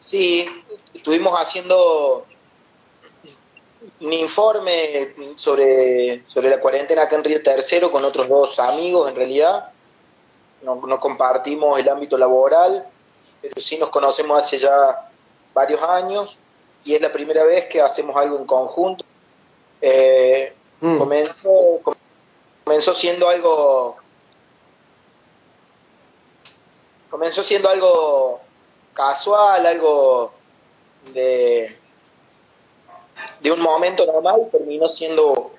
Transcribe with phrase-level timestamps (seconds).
[0.00, 0.46] Sí,
[0.94, 2.24] estuvimos haciendo
[4.00, 9.16] un informe sobre, sobre la cuarentena acá en Río Tercero con otros dos amigos en
[9.16, 9.72] realidad.
[10.62, 12.86] No, no compartimos el ámbito laboral,
[13.40, 15.10] pero sí nos conocemos hace ya
[15.54, 16.36] varios años
[16.84, 19.04] y es la primera vez que hacemos algo en conjunto.
[19.80, 20.98] Eh, Mm.
[20.98, 21.80] comenzó,
[22.64, 23.96] comenzó siendo algo
[27.10, 28.39] comenzó siendo algo
[29.00, 30.32] casual, algo
[31.14, 31.74] de,
[33.40, 35.52] de un momento normal, terminó siendo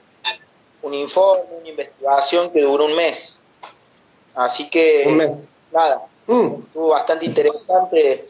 [0.83, 3.39] un informe, una investigación que duró un mes.
[4.35, 5.35] Así que, mes.
[5.71, 6.61] nada, Mm.
[6.67, 8.25] estuvo bastante interesante.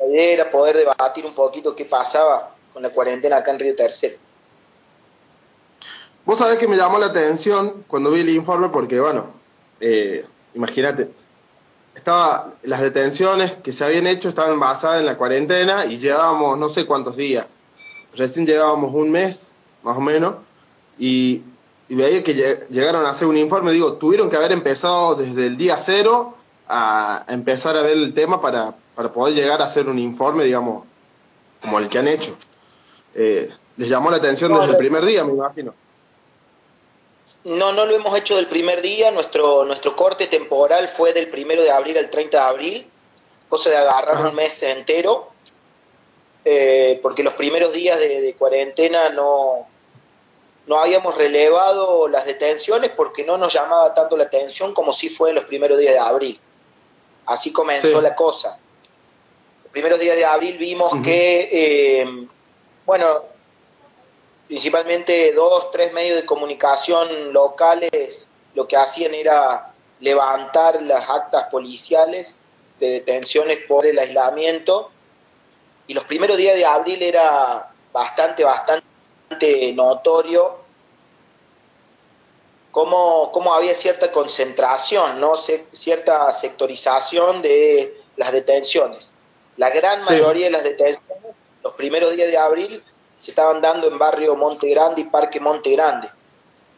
[0.00, 3.76] La idea era poder debatir un poquito qué pasaba con la cuarentena acá en Río
[3.76, 4.16] Tercero.
[6.24, 9.26] Vos sabés que me llamó la atención cuando vi el informe porque, bueno,
[9.78, 10.24] eh,
[10.54, 11.10] imagínate,
[12.04, 16.68] estaba, las detenciones que se habían hecho estaban basadas en la cuarentena y llevábamos no
[16.68, 17.46] sé cuántos días.
[18.14, 19.52] Recién llevábamos un mes,
[19.82, 20.34] más o menos,
[20.98, 21.42] y,
[21.88, 23.72] y veía que lle- llegaron a hacer un informe.
[23.72, 26.34] Digo, tuvieron que haber empezado desde el día cero
[26.68, 30.84] a, empezar a ver el tema para, para poder llegar a hacer un informe, digamos,
[31.62, 32.36] como el que han hecho.
[33.14, 35.72] Eh, les llamó la atención No, desde el primer día, me imagino.
[37.44, 39.10] No, no lo hemos hecho del primer día.
[39.10, 42.90] Nuestro, nuestro corte temporal fue del primero de abril al 30 de abril,
[43.48, 44.28] cosa de agarrar Ajá.
[44.30, 45.28] un mes entero,
[46.44, 49.66] eh, porque los primeros días de, de cuarentena no,
[50.66, 55.28] no habíamos relevado las detenciones porque no nos llamaba tanto la atención como si fue
[55.30, 56.40] en los primeros días de abril.
[57.26, 58.02] Así comenzó Sí.
[58.02, 58.58] la cosa.
[59.64, 62.26] Los primeros días de abril vimos que, eh,
[62.86, 63.33] bueno,
[64.46, 72.40] principalmente dos, tres medios de comunicación locales lo que hacían era levantar las actas policiales
[72.78, 74.90] de detenciones por el aislamiento
[75.86, 80.56] y los primeros días de abril era bastante, bastante notorio
[82.70, 85.36] cómo, cómo había cierta concentración, ¿no?
[85.36, 89.12] Se- cierta sectorización de las detenciones.
[89.56, 90.12] La gran Sí.
[90.12, 92.82] mayoría de las detenciones, los primeros días de abril,
[93.18, 96.08] se estaban dando en barrio Monte Grande y Parque Monte Grande.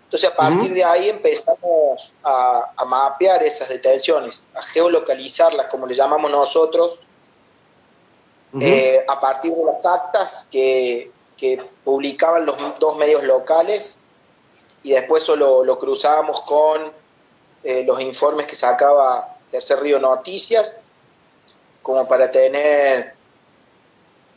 [0.04, 5.96] Entonces, a partir de ahí empezamos a, a mapear esas detenciones, a geolocalizarlas, como le
[5.96, 7.00] llamamos nosotros,
[8.60, 13.96] eh, a partir de las actas que, que publicaban los dos medios locales
[14.82, 16.92] y después eso lo, lo cruzábamos con
[17.64, 20.78] eh, los informes que sacaba Tercer Río Noticias,
[21.82, 23.15] como para tener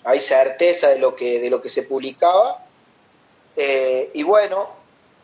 [0.04, 2.64] ahí certeza de lo que, de lo que se publicaba.
[3.56, 4.70] Eh, y bueno,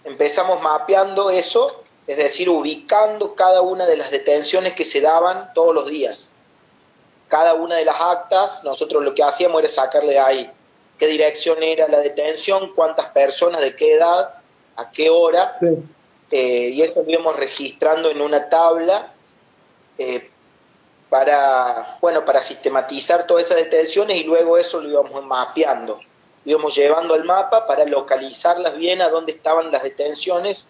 [0.03, 5.73] empezamos mapeando eso, es decir, ubicando cada una de las detenciones que se daban todos
[5.73, 6.31] los días.
[7.27, 10.51] Cada una de las actas, nosotros lo que hacíamos era sacarle de ahí
[10.99, 14.31] qué dirección era la detención, cuántas personas, de qué edad,
[14.75, 15.67] a qué hora, Sí.
[16.31, 19.11] eh, y eso lo íbamos registrando en una tabla
[19.97, 20.29] eh,
[21.09, 25.99] para, bueno, para sistematizar todas esas detenciones y luego eso lo íbamos mapeando.
[26.45, 30.65] Lo íbamos llevando al mapa para localizarlas bien a dónde estaban las detenciones.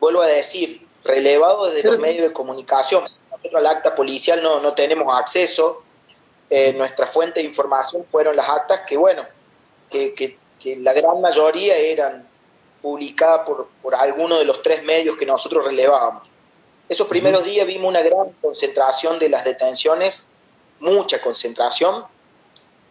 [0.00, 3.04] Vuelvo a decir, relevado desde los medios de comunicación.
[3.30, 5.82] Nosotros al acta policial no, no tenemos acceso.
[6.50, 9.24] Eh, nuestra fuente de información fueron las actas que, bueno,
[9.90, 12.24] que, que- que la gran mayoría eran
[12.80, 16.28] publicadas por, por alguno de los tres medios que nosotros relevábamos.
[16.92, 20.26] Esos primeros días vimos una gran concentración de las detenciones,
[20.78, 22.04] mucha concentración,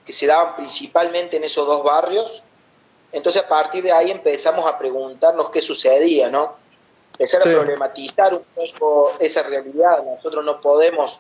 [0.03, 2.41] que se daban principalmente en esos dos barrios.
[3.11, 6.55] Entonces a partir de ahí empezamos a preguntarnos qué sucedía, ¿no?
[7.11, 7.49] Empezar Sí.
[7.49, 10.03] a problematizar un poco esa realidad.
[10.03, 11.19] Nosotros no podemos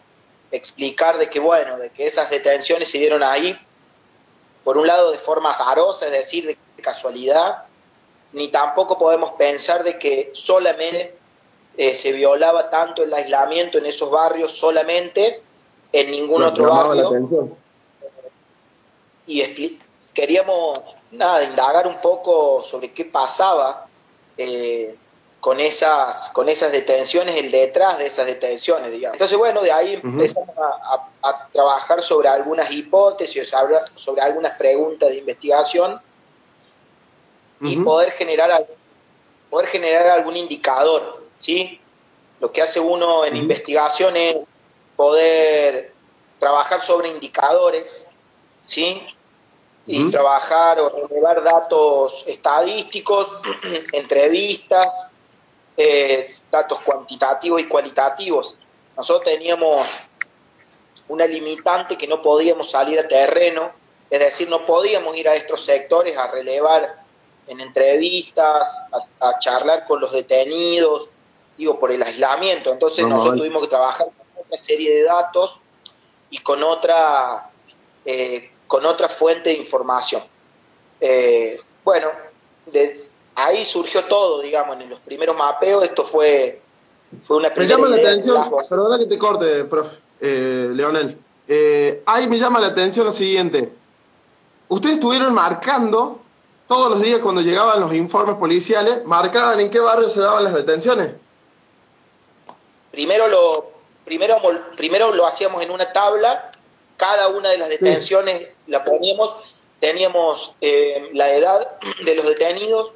[0.51, 3.55] explicar de que, bueno, de que esas detenciones se dieron ahí,
[4.63, 7.65] por un lado de forma azarosa, es decir, de casualidad,
[8.31, 11.20] ni tampoco podemos pensar de que solamente
[11.77, 15.41] eh, se violaba tanto el aislamiento en esos barrios solamente
[15.93, 16.65] en ningún otro
[16.99, 17.09] barrio.
[19.27, 19.41] y
[20.13, 20.79] queríamos
[21.11, 23.87] nada indagar un poco sobre qué pasaba
[24.37, 24.95] eh,
[25.39, 29.15] con esas con esas detenciones el detrás de esas detenciones digamos.
[29.15, 34.57] Entonces bueno de ahí empezamos a, a- a trabajar sobre algunas hipótesis sobre, sobre algunas
[34.57, 36.01] preguntas de investigación
[37.61, 38.65] y poder generar
[39.49, 41.79] poder generar algún indicador sí
[42.39, 44.47] lo que hace uno en investigación es
[44.95, 45.93] poder
[46.39, 48.07] trabajar sobre indicadores
[48.65, 49.05] sí
[49.85, 53.27] y trabajar o relevar datos estadísticos,
[53.91, 54.93] entrevistas,
[55.75, 58.55] eh, datos cuantitativos y cualitativos.
[58.95, 60.09] Nosotros teníamos
[61.07, 63.71] una limitante que no podíamos salir a terreno,
[64.09, 67.01] es decir, no podíamos ir a estos sectores a relevar
[67.47, 68.85] en entrevistas,
[69.19, 71.09] a, charlar con los detenidos,
[71.61, 72.71] digo, por el aislamiento.
[72.71, 75.59] Entonces nosotros tuvimos que trabajar con otra serie de datos
[76.29, 77.49] y con otra,
[78.05, 80.21] eh, con otra fuente de información.
[80.99, 82.09] Eh, bueno,
[82.65, 86.61] de, ahí surgió todo, digamos, en los primeros mapeos, esto fue,
[87.23, 91.17] fue una Me llama la atención, perdona que te corte, profe, eh, Leonel.
[91.47, 93.71] Eh, ahí me llama la atención lo siguiente.
[94.69, 96.19] Ustedes estuvieron marcando
[96.67, 100.53] todos los días cuando llegaban los informes policiales, marcaban en qué barrio se daban las
[100.53, 101.11] detenciones.
[102.91, 103.71] Primero lo,
[104.05, 104.39] primero,
[104.75, 106.51] primero lo hacíamos en una tabla,
[106.97, 109.33] cada una de las detenciones la poníamos,
[109.79, 112.91] teníamos eh, la edad de los detenidos,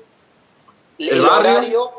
[1.00, 1.92] el, horario,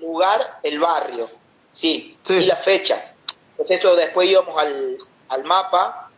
[0.00, 1.28] lugar, el barrio,
[1.70, 3.14] sí, y la fecha.
[3.52, 6.10] Entonces eso después íbamos al, al mapa,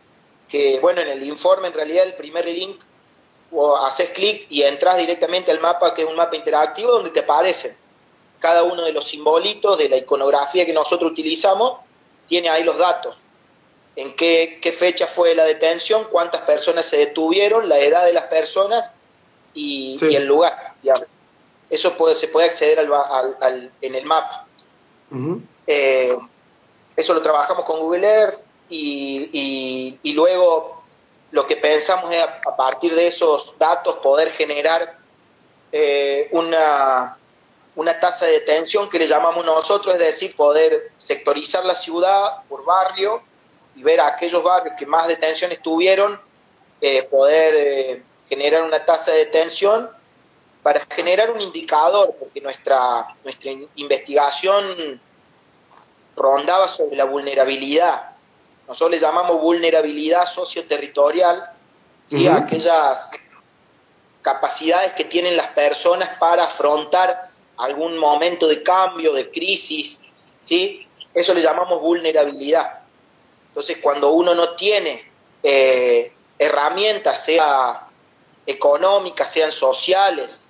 [0.47, 2.81] que bueno, en el informe en realidad el primer link
[3.53, 7.21] o haces clic y entras directamente al mapa, que es un mapa interactivo, donde te
[7.21, 7.80] aparecen
[8.41, 11.77] cada uno de los simbolitos de la iconografía que nosotros utilizamos,
[12.27, 13.19] tiene ahí los datos.
[13.95, 18.89] En qué, fecha fue la detención, cuántas personas se detuvieron, la edad de las personas
[19.53, 20.73] y, el lugar.
[21.69, 24.47] Eso puede, se puede acceder al, en el mapa.
[25.67, 26.17] Eh,
[26.95, 28.39] eso lo trabajamos con Google Earth
[28.69, 30.81] y, y, luego
[31.31, 34.97] lo que pensamos es a, partir de esos datos poder generar
[35.71, 37.17] eh, una,
[37.75, 42.65] una tasa de detención que le llamamos nosotros, es decir, poder sectorizar la ciudad por
[42.65, 43.23] barrio
[43.75, 46.19] y ver a aquellos barrios que más detenciones tuvieron,
[46.81, 49.89] eh, poder eh, generar una tasa de detención
[50.61, 55.01] para generar un indicador, porque nuestra, nuestra investigación
[56.15, 58.11] rondaba sobre la vulnerabilidad.
[58.67, 61.43] Nosotros le llamamos vulnerabilidad socioterritorial,
[62.05, 62.27] ¿sí?
[62.27, 63.09] aquellas
[64.21, 67.30] capacidades que tienen las personas para afrontar
[67.61, 70.01] algún momento de cambio, de crisis,
[70.39, 70.87] ¿sí?
[71.13, 72.79] Eso le llamamos vulnerabilidad.
[73.49, 75.03] Entonces, cuando uno no tiene
[75.43, 77.87] eh, herramientas, sea
[78.45, 80.47] económicas, sean sociales,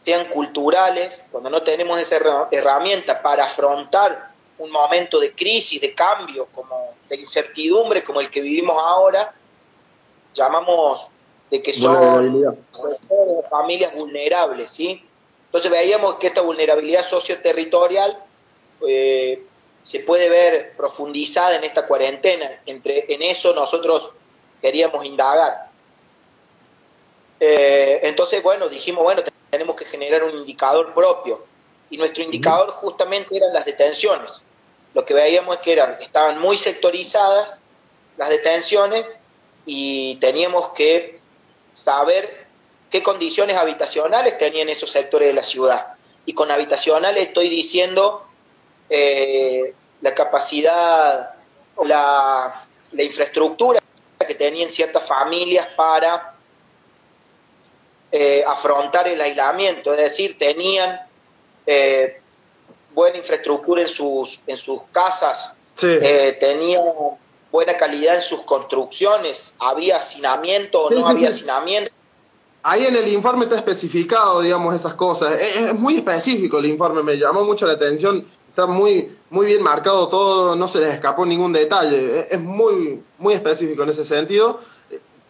[0.00, 2.16] sean culturales, cuando no tenemos esa
[2.50, 8.40] herramienta para afrontar un momento de crisis, de cambio, como de incertidumbre como el que
[8.40, 9.34] vivimos ahora,
[10.34, 11.08] llamamos
[11.50, 12.54] de que son,
[13.50, 15.04] familias vulnerables, ¿sí?
[15.50, 18.22] Entonces veíamos que esta vulnerabilidad socioterritorial
[18.86, 19.42] eh,
[19.82, 22.60] se puede ver profundizada en esta cuarentena.
[22.66, 24.12] Entre, en eso nosotros
[24.62, 25.68] queríamos indagar.
[27.40, 31.44] Eh, entonces, bueno, dijimos, bueno, tenemos que generar un indicador propio.
[31.90, 34.42] Y nuestro indicador justamente eran las detenciones.
[34.94, 37.60] Lo que veíamos es que eran, estaban muy sectorizadas
[38.16, 39.04] las detenciones
[39.66, 41.18] y teníamos que
[41.74, 42.39] saber
[42.90, 45.94] qué condiciones habitacionales tenían esos sectores de la ciudad.
[46.26, 48.26] Y con habitacionales estoy diciendo
[48.88, 51.34] eh, la capacidad
[51.76, 53.80] o la, infraestructura
[54.26, 56.34] que tenían ciertas familias para
[58.10, 61.00] eh, afrontar el aislamiento, es decir, tenían
[61.66, 62.20] eh,
[62.92, 66.82] buena infraestructura en sus, en sus casas, tenían
[67.52, 71.92] buena calidad en sus construcciones, había hacinamiento o no había hacinamiento.
[72.62, 75.40] Ahí en el informe está especificado, digamos, esas cosas.
[75.40, 78.26] Es, muy específico el informe, me llamó mucho la atención.
[78.48, 82.26] Está muy, muy bien marcado todo, no se les escapó ningún detalle.
[82.30, 84.60] Es, muy, muy específico en ese sentido.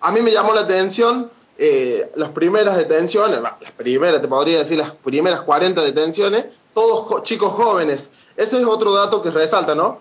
[0.00, 4.78] A mí me llamó la atención eh, las primeras detenciones, las primeras, te podría decir,
[4.78, 8.10] las primeras 40 detenciones, todos chicos jóvenes.
[8.36, 10.00] Ese es otro dato que resalta, ¿no?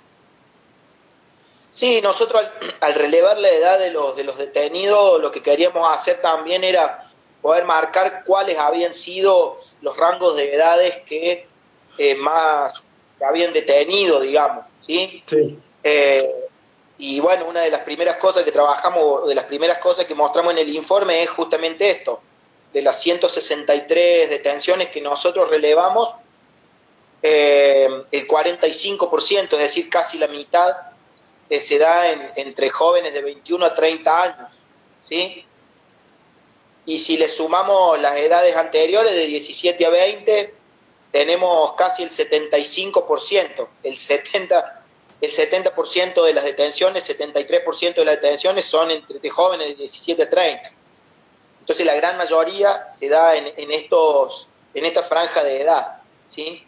[1.71, 2.41] Sí, nosotros
[2.79, 7.08] al, relevar la edad de los, de los detenidos, lo que queríamos hacer también era
[7.41, 11.47] poder marcar cuáles habían sido los rangos de edades que
[11.97, 12.83] eh, más
[13.25, 15.23] habían detenido, digamos, ¿sí?
[15.83, 16.35] Eh,
[16.97, 20.51] y bueno, una de las primeras cosas que trabajamos, de las primeras cosas que mostramos
[20.53, 22.21] en el informe es justamente esto,
[22.73, 26.13] de las 163 detenciones que nosotros relevamos,
[27.21, 30.75] eh, el 45%, es decir, casi la mitad,
[31.49, 34.49] se da entre jóvenes de 21 a 30 años,
[35.01, 35.45] ¿sí?
[36.89, 40.55] Y si le sumamos las edades anteriores de 17 a 20,
[41.11, 44.73] tenemos casi el 75%, el 70%,
[45.21, 50.29] el 70 de las detenciones, 73% de las detenciones son entre jóvenes de 17 a
[50.29, 50.71] 30.
[51.59, 56.01] Entonces la gran mayoría se da en, estos, en esta franja de edad.
[56.27, 56.65] ¿sí?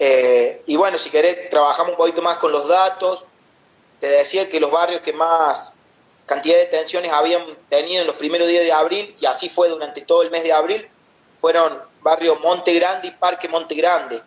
[0.00, 3.22] Eh, y bueno, si querés, trabajamos un poquito más con los datos.
[4.00, 5.72] te decía que los barrios que más
[6.26, 10.02] cantidad de detenciones habían tenido en los primeros días de abril, y así fue durante
[10.02, 10.88] todo el mes de abril,
[11.40, 14.20] fueron barrio Monte Grande y Parque Monte Grande.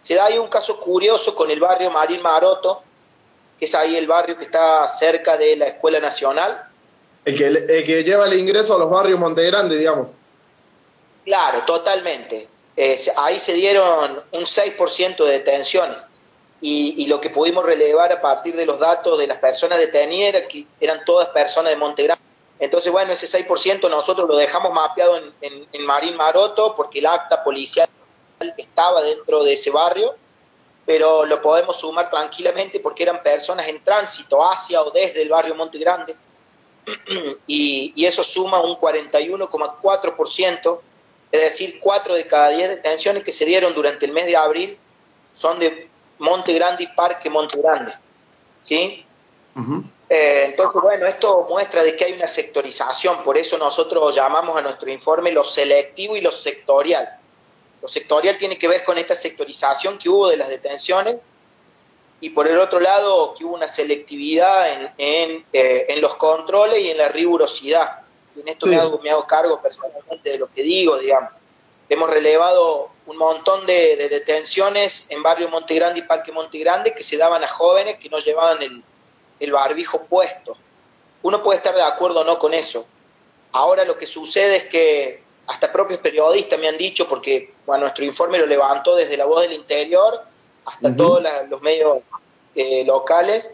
[0.00, 2.82] Se da ahí un caso curioso con el barrio Marín Maroto,
[3.58, 6.68] que es ahí el barrio que está cerca de la Escuela Nacional.
[7.24, 10.08] El que, el que lleva el ingreso a los barrios Monte Grande, digamos.
[11.24, 12.48] Claro, totalmente.
[12.76, 15.98] Eh, ahí se dieron un 6% de detenciones.
[16.64, 20.46] Y, lo que pudimos relevar a partir de los datos de las personas detenidas era
[20.46, 22.22] que eran todas personas de Montegrande.
[22.60, 27.42] Entonces, bueno, ese 6% nosotros lo dejamos mapeado en, en, Marín Maroto porque el acta
[27.42, 27.88] policial
[28.56, 30.14] estaba dentro de ese barrio,
[30.86, 35.56] pero lo podemos sumar tranquilamente porque eran personas en tránsito hacia o desde el barrio
[35.56, 36.14] Monte Grande.
[37.48, 40.80] y, y eso suma un 41,4%,
[41.32, 44.78] es decir, 4 de cada 10 detenciones que se dieron durante el mes de abril
[45.34, 45.90] son de
[46.22, 47.92] Monte Grande y Parque Monte Grande.
[48.62, 49.04] ¿Sí?
[50.08, 54.62] Eh, entonces, bueno, esto muestra de que hay una sectorización, por eso nosotros llamamos a
[54.62, 57.08] nuestro informe lo selectivo y lo sectorial.
[57.82, 61.16] Lo sectorial tiene que ver con esta sectorización que hubo de las detenciones
[62.20, 66.78] y por el otro lado que hubo una selectividad en, en, eh, en los controles
[66.78, 68.02] y en la rigurosidad.
[68.36, 71.32] Y en esto me, hago, me hago cargo personalmente de lo que digo, digamos.
[71.92, 77.44] Hemos relevado un montón de, detenciones en barrio Montegrande y Parque Montegrande que se daban
[77.44, 78.82] a jóvenes que no llevaban el,
[79.38, 80.56] el barbijo puesto.
[81.20, 82.86] Uno puede estar de acuerdo o no con eso.
[83.52, 88.06] Ahora lo que sucede es que hasta propios periodistas me han dicho, porque bueno, nuestro
[88.06, 90.22] informe lo levantó desde la voz del interior
[90.64, 91.98] hasta todos los medios
[92.54, 93.52] eh, locales,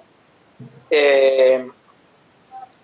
[0.91, 1.69] eh,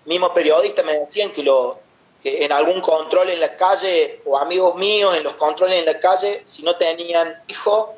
[0.03, 1.79] mismos periodistas me decían que lo,
[2.25, 6.41] en algún control en la calle, o amigos míos en los controles en la calle,
[6.45, 7.93] si no tenían hijo,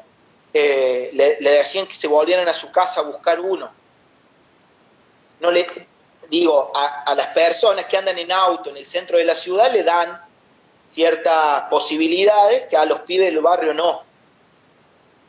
[0.53, 3.71] eh, le, decían que se volvieran a su casa a buscar uno.
[5.39, 5.65] No le
[6.29, 9.83] digo, a, las personas que andan en auto en el centro de la ciudad le
[9.83, 10.21] dan
[10.81, 14.03] ciertas posibilidades que a los pibes del barrio no.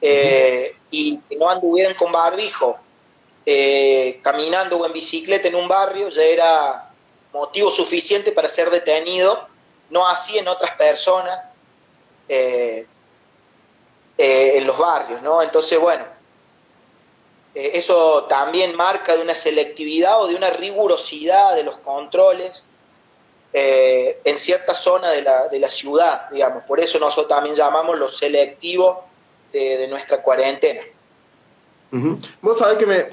[0.01, 2.79] Eh, y que no anduvieran con barbijo,
[3.47, 6.88] eh, caminando o en bicicleta en un barrio, ya era
[7.33, 9.49] motivo suficiente para ser detenido,
[9.91, 11.39] no así en otras personas
[12.29, 12.87] eh,
[14.17, 15.43] eh, en los barrios, ¿no?
[15.43, 16.05] Entonces, bueno,
[17.55, 22.65] eh, eso también marca de una selectividad o de una rigurosidad de los controles
[23.51, 26.63] en cierta zona de la, de la, ciudad, digamos.
[26.65, 29.05] Por eso nosotros también llamamos lo selectivo
[29.53, 30.83] de, nuestra cuarentena.
[32.43, 33.07] Vos sabés que me,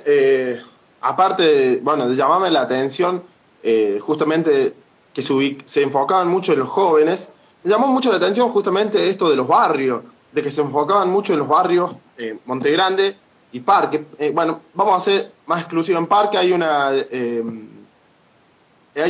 [1.02, 3.26] aparte, bueno, de llamarme la atención,
[3.68, 4.76] eh, justamente
[5.12, 7.32] que se, enfocaban mucho en los jóvenes,
[7.64, 11.34] me llamó mucho la atención justamente esto de los barrios, de que se enfocaban mucho
[11.34, 13.18] en los barrios eh, Montegrande
[13.52, 14.06] y Parque.
[14.20, 17.02] Eh, bueno, vamos a hacer más exclusivo en Parque, hay una hay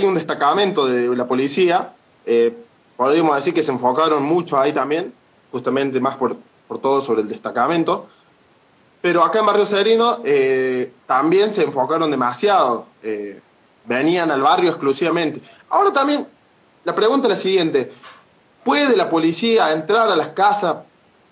[0.05, 1.93] un destacamento de la policía,
[2.95, 5.13] podríamos decir que se enfocaron mucho ahí también,
[5.51, 6.37] justamente más por,
[6.69, 8.07] por todo sobre el destacamento.
[9.01, 10.21] Pero acá en Barrio Serino
[11.05, 12.87] también se enfocaron demasiado
[13.85, 15.41] venían al barrio exclusivamente.
[15.69, 16.27] Ahora también,
[16.83, 17.91] la pregunta es la siguiente,
[18.63, 20.77] ¿puede la policía entrar a las casas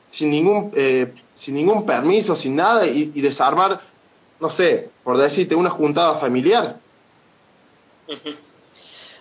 [0.10, 3.82] sin ningún, eh, sin ningún permiso, sin nada, y, desarmar,
[4.40, 6.78] no sé, por decirte, una juntada familiar?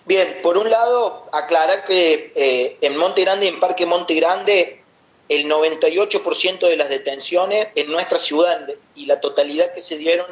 [0.05, 4.83] Bien, por un lado, aclarar que eh, en Monte Grande y en Parque Monte Grande
[5.29, 10.27] el 98% de las detenciones en nuestra ciudad y la totalidad que se dieron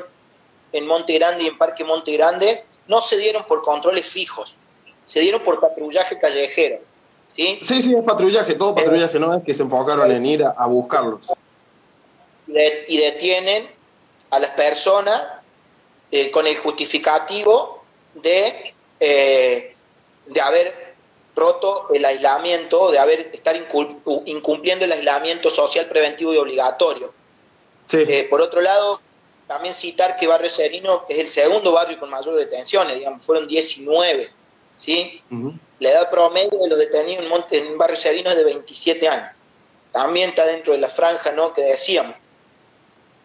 [0.74, 4.56] en Monte Grande y en Parque Monte Grande no se dieron por controles fijos,
[5.06, 6.80] se dieron por patrullaje callejero.
[7.34, 7.60] ¿sí?
[7.62, 11.22] Sí, sí, es patrullaje, todo patrullaje, no es que se enfocaron en ir a, buscarlos.
[12.48, 13.70] y detienen
[14.30, 15.22] a las personas
[16.12, 17.84] eh, con el justificativo
[18.16, 19.76] de, eh,
[20.28, 20.92] de haber
[21.36, 23.56] roto el aislamiento, de haber estar
[24.26, 27.14] incumpliendo el aislamiento social preventivo y obligatorio.
[27.86, 28.04] Sí.
[28.08, 29.02] Eh, por otro lado,
[29.51, 34.29] también citar que Barrio Serino es el segundo barrio con mayor detenciones, digamos, fueron 19,
[34.77, 35.22] ¿sí?
[35.79, 39.31] La edad promedio de los detenidos en, Monte, en Barrio Serino es de 27 años.
[39.91, 42.15] También está dentro de la franja, ¿no?, que decíamos.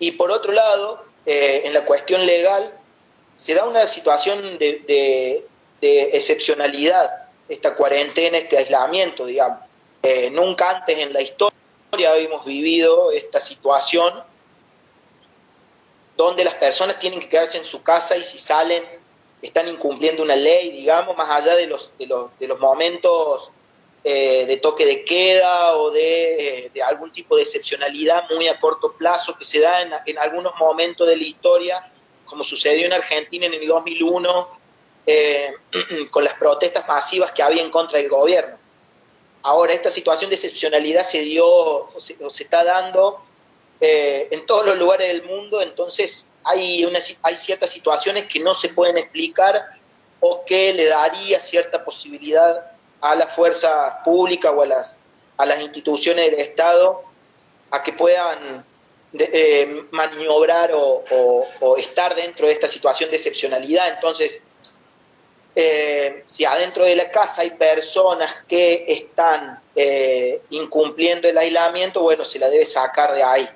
[0.00, 2.73] Y por otro lado, eh, en la cuestión legal,
[3.37, 5.47] se da una situación de,
[5.80, 7.09] excepcionalidad,
[7.49, 9.61] esta cuarentena, este aislamiento, digamos.
[10.02, 11.54] Eh, nunca antes en la historia
[12.11, 14.25] habíamos vivido esta situación
[16.16, 18.85] donde las personas tienen que quedarse en su casa y si salen
[19.42, 21.92] están incumpliendo una ley, digamos, más allá de los,
[22.58, 23.50] momentos
[24.02, 28.92] eh, de toque de queda o de, de, algún tipo de excepcionalidad muy a corto
[28.92, 31.92] plazo que se da en, en, algunos momentos de la historia
[32.26, 34.49] como sucedió en Argentina en el 2001
[35.06, 35.54] eh,
[36.11, 38.58] con las protestas masivas que había en contra del gobierno.
[39.42, 43.23] Ahora, esta situación de excepcionalidad se dio o se, está dando
[43.80, 48.54] eh, en todos los lugares del mundo, entonces hay, una, hay ciertas situaciones que no
[48.54, 49.66] se pueden explicar
[50.21, 54.99] o que le daría cierta posibilidad a la fuerza pública o a las,
[55.37, 57.02] a las instituciones del Estado
[57.71, 58.64] a que puedan
[59.18, 61.04] eh, maniobrar o,
[61.78, 63.88] estar dentro de esta situación de excepcionalidad.
[63.88, 64.42] Entonces,
[65.54, 72.25] eh, si adentro de la casa hay personas que están eh, incumpliendo el aislamiento, bueno,
[72.25, 73.49] se la debe sacar de ahí.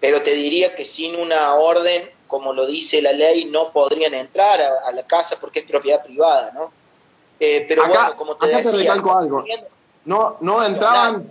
[0.00, 4.60] Pero te diría que sin una orden, como lo dice la ley, no podrían entrar
[4.60, 6.72] a, la casa porque es propiedad privada, ¿no?
[7.38, 9.44] pero bueno, como te decía, algo.
[10.06, 11.30] No, no entraban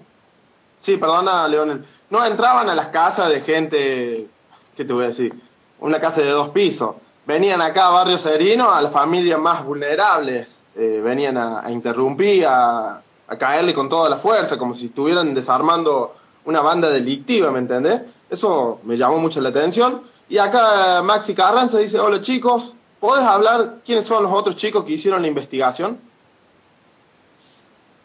[0.83, 1.85] Sí, perdona, Leonel.
[2.09, 4.27] No entraban a las casas de gente,
[4.75, 5.33] ¿qué te voy a decir?
[5.79, 6.95] Una casa de dos pisos.
[7.25, 10.57] Venían acá a Barrio Serino a las familias más vulnerables.
[10.75, 13.01] Eh, venían a, interrumpir, a,
[13.39, 16.15] caerle con toda la fuerza, como si estuvieran desarmando
[16.45, 18.01] una banda delictiva, ¿me entendés?
[18.29, 20.03] Eso me llamó mucho la atención.
[20.29, 24.93] Y acá Maxi Carranza dice, hola chicos, ¿podés hablar quiénes son los otros chicos que
[24.93, 25.99] hicieron la investigación?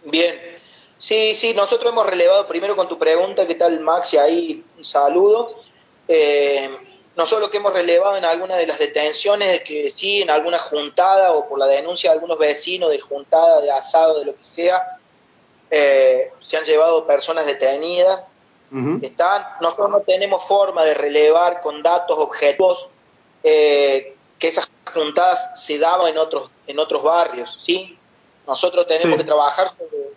[0.05, 0.49] Bien,
[0.99, 4.17] Sí, sí, nosotros hemos relevado primero con tu pregunta, ¿qué tal Maxi?
[4.17, 5.49] Ahí un saludo.
[6.09, 6.69] Eh,
[7.17, 11.33] nosotros que hemos relevado en algunas de las detenciones es que sí, en alguna juntada
[11.33, 14.98] o por la denuncia de algunos vecinos de juntada, de asado, de lo que sea,
[15.71, 18.23] eh, se han llevado personas detenidas.
[19.01, 22.89] Están, nosotros no tenemos forma de relevar con datos objetivos
[23.43, 27.99] eh, que esas juntadas se daban en otros, en otros barrios, ¿sí?
[28.47, 30.09] Nosotros tenemos que trabajar sobre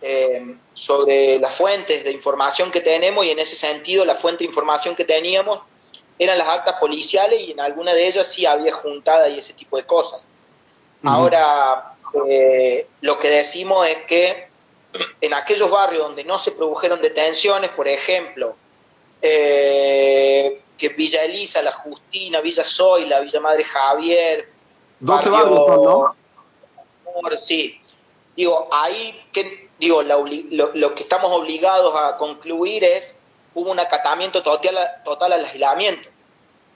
[0.00, 4.48] eh, sobre las fuentes de información que tenemos y en ese sentido la fuente de
[4.48, 5.58] información que teníamos
[6.20, 9.76] eran las actas policiales y en alguna de ellas sí había juntada y ese tipo
[9.76, 10.24] de cosas.
[11.02, 11.94] Ahora,
[12.28, 14.48] eh, lo que decimos es que
[15.20, 18.56] en aquellos barrios donde no se produjeron detenciones, por ejemplo,
[19.20, 24.48] eh, que Villa Elisa, La Justina, Villa Zoila, Villa Madre Javier,
[25.00, 26.14] 12 barrios ¿no?
[27.40, 27.80] Sí,
[28.36, 33.14] digo, ahí que digo, lo, que estamos obligados a concluir es,
[33.54, 36.08] hubo un acatamiento total, total al aislamiento.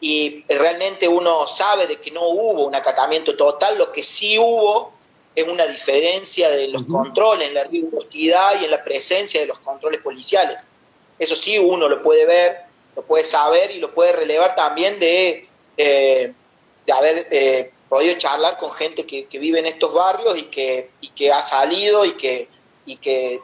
[0.01, 4.93] Y realmente uno sabe de que no hubo un acatamiento total, lo que sí hubo
[5.35, 9.59] es una diferencia de los controles, en la rigurosidad y en la presencia de los
[9.59, 10.67] controles policiales.
[11.19, 12.59] Eso sí uno lo puede ver,
[12.97, 16.33] lo puede saber y lo puede relevar también de, eh,
[16.87, 21.09] de haber eh, podido charlar con gente que, vive en estos barrios y que, y
[21.11, 22.49] que ha salido y que
[22.85, 23.41] y que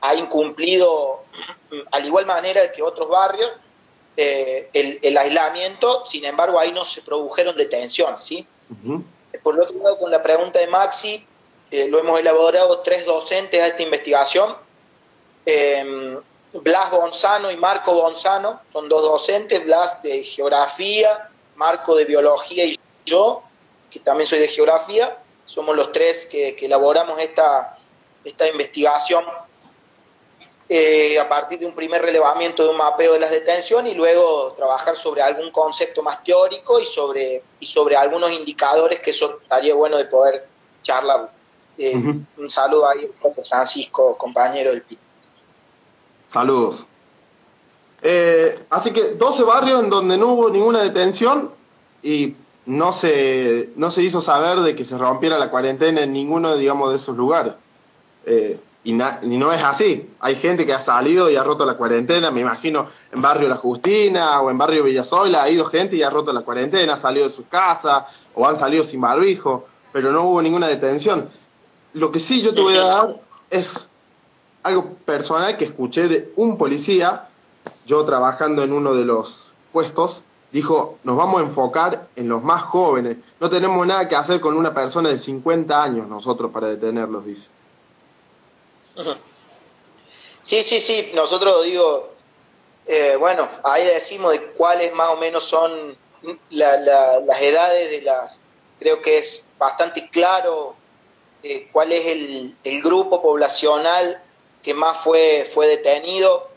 [0.00, 1.24] ha incumplido,
[1.90, 3.50] al igual manera que otros barrios,
[4.16, 8.24] eh, el, aislamiento, sin embargo ahí no se produjeron detenciones.
[8.24, 8.46] ¿sí?
[9.42, 11.26] Por otro lado, con la pregunta de Maxi,
[11.70, 14.56] eh, lo hemos elaborado tres docentes a esta investigación.
[15.46, 16.18] Eh,
[16.52, 22.76] Blas Bonzano y Marco Bonzano son dos docentes, Blas de geografía, Marco de biología y
[23.06, 23.42] yo,
[23.90, 27.76] que también soy de geografía, somos los tres que elaboramos esta,
[28.24, 29.24] esta investigación
[30.72, 34.52] eh, a partir de un primer relevamiento de un mapeo de las detenciones y luego
[34.52, 39.74] trabajar sobre algún concepto más teórico y sobre, y sobre algunos indicadores que eso estaría
[39.74, 40.46] bueno de poder
[40.80, 41.28] charlar.
[41.82, 43.10] Eh, un saludo ahí,
[43.48, 44.98] Francisco, compañero del PIT.
[46.28, 46.84] Saludos.
[48.02, 51.50] Eh, así que 12 barrios en donde no hubo ninguna detención
[52.02, 52.34] y
[52.66, 56.90] no se, no se hizo saber de que se rompiera la cuarentena en ninguno, digamos,
[56.90, 57.54] de esos lugares.
[58.26, 60.10] Eh, y, no es así.
[60.20, 63.56] Hay gente que ha salido y ha roto la cuarentena, me imagino en Barrio La
[63.56, 67.26] Justina o en Barrio Villasola, ha ido gente y ha roto la cuarentena, ha salido
[67.26, 71.30] de su casa o han salido sin barbijo, pero no hubo ninguna detención.
[71.92, 73.88] Lo que sí yo te voy a dar es
[74.62, 77.28] algo personal que escuché de un policía,
[77.86, 80.22] yo trabajando en uno de los puestos,
[80.52, 84.56] dijo, nos vamos a enfocar en los más jóvenes, no tenemos nada que hacer con
[84.56, 87.48] una persona de 50 años nosotros para detenerlos, dice.
[90.42, 92.10] Sí, sí, sí, nosotros digo,
[92.86, 95.96] eh, bueno, ahí decimos de cuáles más o menos son
[96.50, 98.40] las edades de las,
[98.78, 100.76] creo que es bastante claro
[101.42, 104.22] eh, cuál es el, grupo poblacional
[104.62, 106.48] que más fue, fue detenido.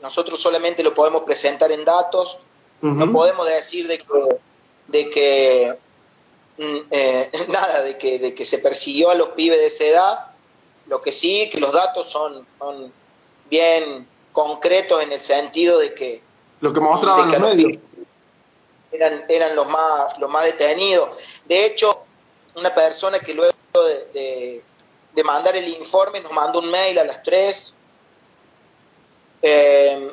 [0.00, 2.38] Nosotros solamente lo podemos presentar en datos,
[2.80, 4.06] no podemos decir de que,
[4.88, 5.74] de que
[6.58, 10.26] mm, eh, nada, de que, de que se persiguió a los pibes de esa edad,
[10.86, 12.92] lo que sí, que los datos son, son
[13.48, 16.22] bien concretos en el sentido de que...
[16.60, 17.78] Lo que mostraban los medios.
[18.90, 21.16] eran, eran los, más, los más detenidos.
[21.44, 22.02] De hecho,
[22.54, 24.62] una persona que luego de,
[25.24, 27.74] mandar el informe nos mandó un mail a las 3
[29.42, 30.12] eh,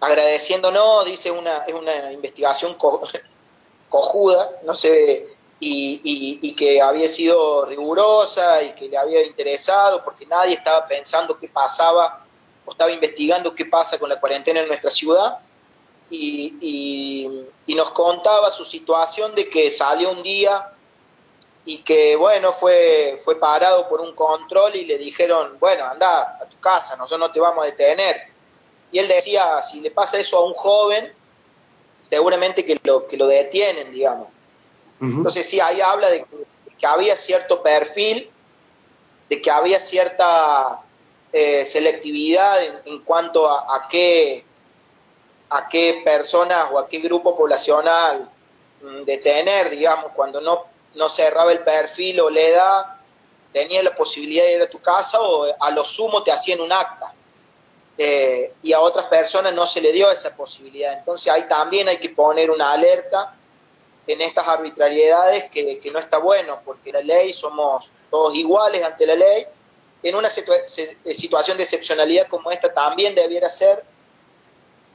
[0.00, 2.76] agradeciéndonos, dice una, es una investigación
[3.88, 5.26] cojuda, no sé,
[5.60, 11.38] y, y, que había sido rigurosa y que le había interesado porque nadie estaba pensando
[11.38, 12.24] qué pasaba
[12.64, 15.38] o estaba investigando qué pasa con la cuarentena en nuestra ciudad
[16.08, 16.56] y,
[17.66, 20.72] y, nos contaba su situación de que salió un día
[21.64, 26.46] y que bueno fue fue parado por un control y le dijeron bueno anda a
[26.46, 28.16] tu casa nosotros no te vamos a detener
[28.92, 31.12] y él decía si le pasa eso a un joven
[32.00, 34.28] seguramente que lo que lo detienen digamos
[35.00, 36.26] entonces sí ahí habla de
[36.78, 38.30] que, había cierto perfil
[39.28, 40.82] de que había cierta
[41.32, 44.44] eh, selectividad en, cuanto a qué
[45.50, 48.30] a qué personas o a qué grupo poblacional
[48.82, 52.86] mm, detener, digamos, cuando no, no cerraba el perfil o la edad,
[53.52, 56.72] tenías la posibilidad de ir a tu casa o a lo sumo te hacían un
[56.72, 57.14] acta.
[57.98, 60.98] Eh, y a otras personas no se le dio esa posibilidad.
[60.98, 63.36] Entonces ahí también hay que poner una alerta
[64.06, 69.06] en estas arbitrariedades que, que no está bueno, porque la ley somos todos iguales ante
[69.06, 69.46] la ley.
[70.02, 73.84] En una situación de excepcionalidad como esta también debiera ser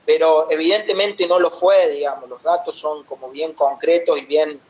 [0.05, 4.62] pero evidentemente no lo fue, digamos, los datos son como bien concretos y bien,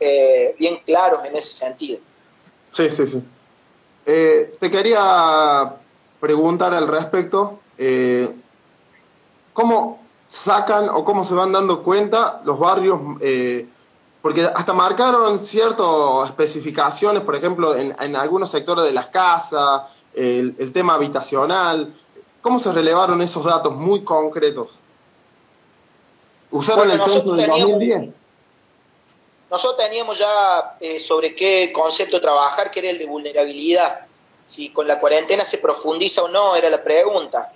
[0.00, 2.00] eh, bien claros en ese sentido.
[2.70, 3.22] Sí, sí, sí.
[4.06, 5.74] Eh, te quería
[6.20, 8.28] preguntar al respecto, eh,
[9.52, 13.00] ¿cómo sacan o cómo se van dando cuenta los barrios?
[14.20, 15.86] porque hasta marcaron ciertas
[16.26, 21.94] especificaciones, por ejemplo, en, en algunos sectores de las casas, el, el tema habitacional,
[22.40, 24.78] ¿Cómo se relevaron esos datos muy concretos?
[26.50, 28.10] ¿Usaron el censo del 2010?
[29.50, 34.06] Nosotros teníamos ya eh, sobre qué concepto trabajar, que era el de vulnerabilidad.
[34.44, 37.52] Si con la cuarentena se profundiza o no, era la pregunta.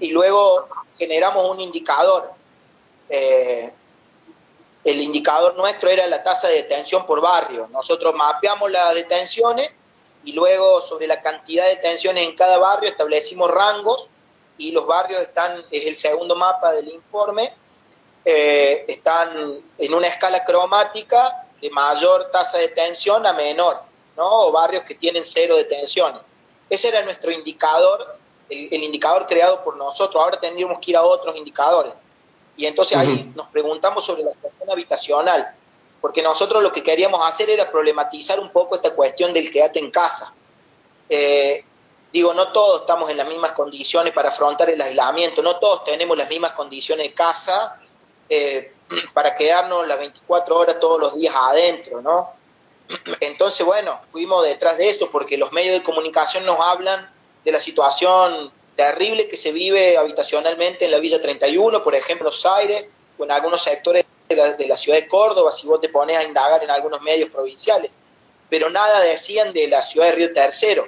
[0.00, 2.32] Y luego generamos un indicador.
[3.10, 3.70] Eh,
[4.84, 7.68] el indicador nuestro era la tasa de detención por barrio.
[7.70, 9.70] Nosotros mapeamos las detenciones
[10.24, 14.08] y luego sobre la cantidad de detenciones en cada barrio establecimos rangos
[14.58, 17.52] y los barrios están, es el segundo mapa del informe,
[18.24, 23.80] eh, están en una escala cromática de mayor tasa de detención a menor,
[24.16, 24.46] ¿no?
[24.46, 26.20] o barrios que tienen cero detenciones.
[26.68, 31.36] Ese era nuestro indicador, el, indicador creado por nosotros, ahora tendríamos que ir a otros
[31.36, 31.92] indicadores.
[32.56, 35.54] Y entonces ahí nos preguntamos sobre la cuestión habitacional
[36.00, 39.90] porque nosotros lo que queríamos hacer era problematizar un poco esta cuestión del quédate en
[39.90, 40.32] casa.
[41.08, 41.64] Eh,
[42.12, 46.16] digo, no todos estamos en las mismas condiciones para afrontar el aislamiento, no todos tenemos
[46.16, 47.78] las mismas condiciones de casa
[48.30, 48.72] eh,
[49.12, 52.30] para quedarnos las 24 horas todos los días adentro, ¿no?
[53.20, 57.08] Entonces, bueno, fuimos detrás de eso porque los medios de comunicación nos hablan
[57.44, 62.46] de la situación terrible que se vive habitacionalmente en la Villa 31, por ejemplo, Buenos
[62.46, 62.86] Aires,
[63.18, 66.62] o en algunos sectores de la, ciudad de Córdoba, si vos te pones a indagar
[66.64, 67.90] en algunos medios provinciales,
[68.48, 70.86] pero nada decían de la ciudad de Río Tercero.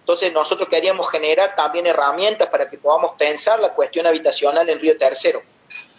[0.00, 4.96] Entonces nosotros queríamos generar también herramientas para que podamos pensar la cuestión habitacional en Río
[4.96, 5.42] Tercero.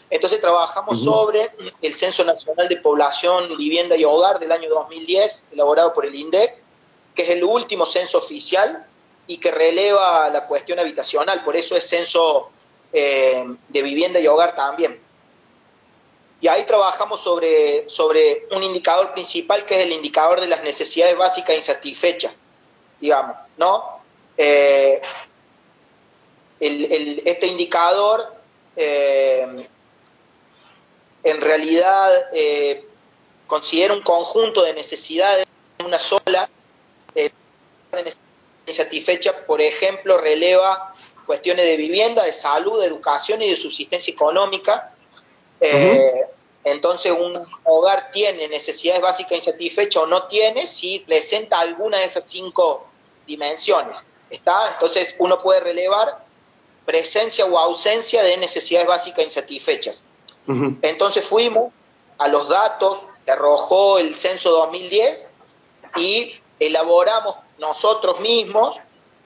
[0.10, 5.94] Entonces trabajamos sobre el Censo Nacional de Población, Vivienda y Hogar del año 2010, elaborado
[5.94, 6.56] por el INDEC,
[7.14, 8.88] que es el último censo oficial
[9.28, 12.50] y que releva la cuestión habitacional, por eso es censo
[12.92, 15.00] eh, de vivienda y hogar también.
[16.42, 21.16] Y ahí trabajamos sobre, sobre un indicador principal que es el indicador de las necesidades
[21.16, 22.32] básicas insatisfechas,
[23.00, 24.00] digamos, ¿no?
[24.38, 25.00] Eh,
[26.60, 28.34] este indicador
[28.76, 29.68] eh,
[31.24, 32.86] en realidad eh,
[33.48, 35.46] considera un conjunto de necesidades,
[35.84, 36.50] una sola
[37.16, 37.32] eh,
[38.68, 40.94] insatisfecha, por ejemplo, releva
[41.26, 44.94] cuestiones de vivienda, de salud, de educación y de subsistencia económica,
[45.62, 46.28] eh,
[46.64, 52.30] entonces, un hogar tiene necesidades básicas insatisfechas o no tiene si presenta alguna de esas
[52.30, 52.86] cinco
[53.26, 54.08] dimensiones.
[54.30, 54.74] ¿Está?
[54.74, 56.26] Entonces, uno puede relevar
[56.86, 60.04] presencia o ausencia de necesidades básicas insatisfechas.
[60.82, 61.72] Entonces, fuimos
[62.18, 65.28] a los datos que arrojó el censo 2010
[65.96, 68.78] y elaboramos nosotros mismos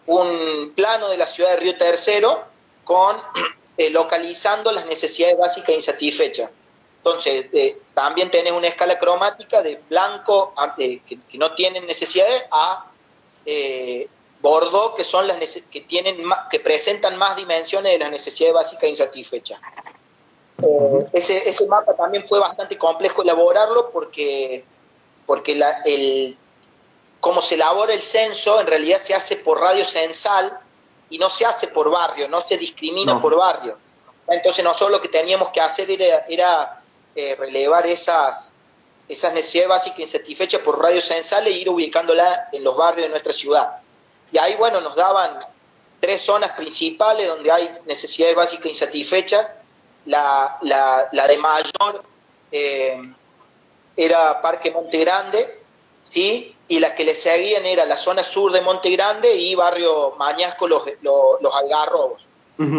[0.06, 2.44] un plano de la ciudad de Río Tercero
[2.84, 3.16] con
[3.78, 6.52] eh, localizando las necesidades básicas insatisfechas.
[6.98, 12.90] Entonces, eh, también tenés una escala cromática de blanco eh, que, no tienen necesidades a
[14.42, 15.38] bordo que son las
[15.72, 16.18] que tienen
[16.52, 19.60] que presentan más dimensiones de las necesidades básicas insatisfechas.
[20.64, 24.64] Eh, ese, ese mapa también fue bastante complejo elaborarlo porque,
[25.26, 26.38] porque la, el,
[27.20, 30.58] como se elabora el censo, en realidad se hace por radio censal
[31.10, 33.78] y no se hace por barrio, no se discrimina por barrio.
[34.28, 36.82] Entonces nosotros lo que teníamos que hacer era, era
[37.16, 38.54] eh, relevar esas,
[39.08, 43.34] esas necesidades básicas insatisfechas por radio censal e ir ubicándola en los barrios de nuestra
[43.34, 43.78] ciudad.
[44.32, 45.40] Y ahí, bueno, nos daban
[46.00, 49.48] tres zonas principales donde hay necesidades básicas insatisfechas.
[50.06, 52.04] La, la, de mayor
[52.52, 53.02] eh,
[53.96, 55.62] era Parque Monte Grande,
[56.04, 56.56] ¿sí?
[56.68, 60.68] y las que le seguían era la zona sur de Monte Grande y barrio Mañasco,
[60.68, 62.22] los, los, algarrobos.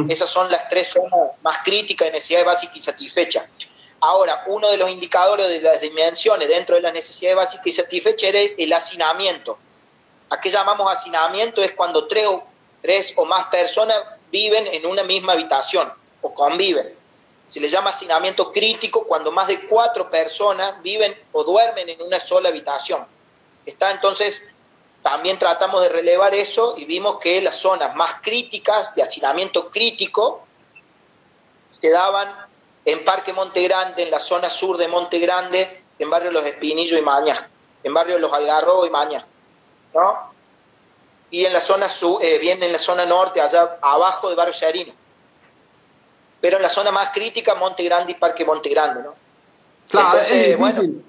[0.08, 3.48] Esas son las tres zonas más críticas de necesidades básicas insatisfechas.
[4.00, 8.40] Ahora, uno de los indicadores de las dimensiones dentro de las necesidades básicas insatisfechas era
[8.56, 9.58] el hacinamiento.
[10.30, 11.62] ¿A qué llamamos hacinamiento?
[11.62, 12.44] Es cuando tres o,
[12.80, 13.96] tres o más personas
[14.30, 16.84] viven en una misma habitación o conviven.
[17.46, 22.18] Se le llama hacinamiento crítico cuando más de cuatro personas viven o duermen en una
[22.18, 23.06] sola habitación.
[23.66, 24.42] Está entonces,
[25.02, 30.46] también tratamos de relevar eso y vimos que las zonas más críticas de hacinamiento crítico
[31.70, 32.34] se daban
[32.84, 36.98] en Parque Monte Grande, en la zona sur de Monte Grande, en barrio Los Espinillos
[36.98, 37.44] y Mañas,
[37.82, 39.26] en barrio Los Algarrobos y Mañas,
[39.92, 40.32] ¿no?
[41.30, 44.54] Y en la zona sur, eh, bien en la zona norte, allá abajo de barrio
[44.54, 44.92] Serino.
[46.44, 49.14] Pero en la zona más crítica, Monte Grande y Parque Monte Grande, ¿no?
[49.88, 51.02] Claro, es difícil.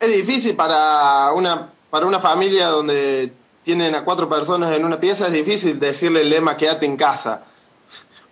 [0.00, 5.26] es difícil para una para una familia donde tienen a cuatro personas en una pieza
[5.26, 7.42] es difícil decirle el lema quédate en casa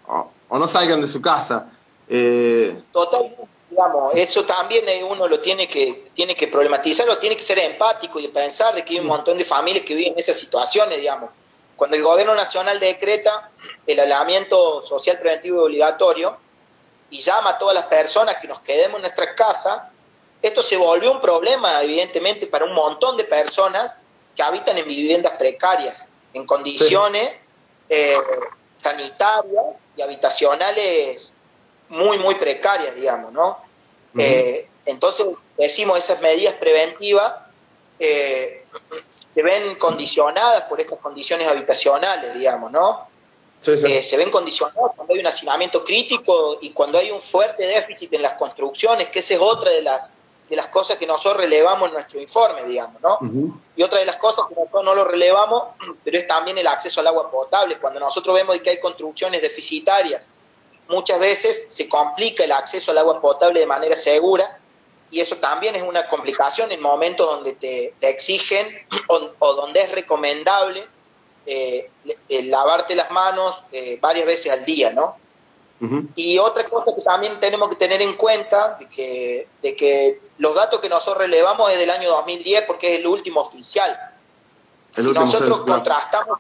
[0.07, 1.71] o, no salgan de su casa.
[2.09, 2.75] Eh...
[2.91, 7.59] Totalmente, digamos, eso también uno lo tiene que, tiene que problematizar, lo tiene que ser
[7.59, 10.99] empático y pensar de que hay un montón de familias que viven en esas situaciones,
[11.01, 11.29] digamos.
[11.77, 13.51] Cuando el gobierno nacional decreta
[13.87, 16.37] el aislamiento social preventivo y obligatorio
[17.11, 19.91] y llama a todas las personas que nos quedemos en nuestra casa,
[20.43, 23.93] esto se volvió un problema, evidentemente, para un montón de personas
[24.35, 27.33] que habitan en viviendas precarias, en condiciones
[27.89, 28.17] eh,
[28.75, 29.65] sanitarias
[29.97, 31.33] y habitacionales
[31.89, 33.57] muy, muy precarias, digamos, ¿no?
[34.17, 37.35] Eh, entonces, decimos, esas medidas preventivas
[37.99, 38.65] eh,
[39.31, 43.09] se ven condicionadas por estas condiciones habitacionales, digamos, ¿no?
[43.61, 48.23] se ven condicionadas cuando hay un hacinamiento crítico y cuando hay un fuerte déficit en
[48.23, 50.13] las construcciones, que esa es otra de las
[50.49, 53.19] de las cosas que nosotros relevamos en nuestro informe, digamos, ¿no?
[53.77, 55.63] Y otra de las cosas que nosotros no lo relevamos,
[56.05, 57.79] pero es también el acceso al agua potable.
[57.79, 60.29] Cuando nosotros vemos que hay construcciones deficitarias,
[60.89, 64.60] muchas veces se complica el acceso al agua potable de manera segura
[65.11, 68.69] y eso también es una complicación en momentos donde te, exigen
[69.09, 70.87] o, donde es recomendable
[71.47, 71.91] eh,
[72.45, 75.17] lavarte las manos eh, varias veces al día, ¿no?
[76.15, 80.55] Y otra cosa que también tenemos que tener en cuenta, de que, de que los
[80.55, 83.99] datos que nosotros relevamos es del año 2010 porque es el último oficial.
[84.95, 86.39] si nosotros contrastamos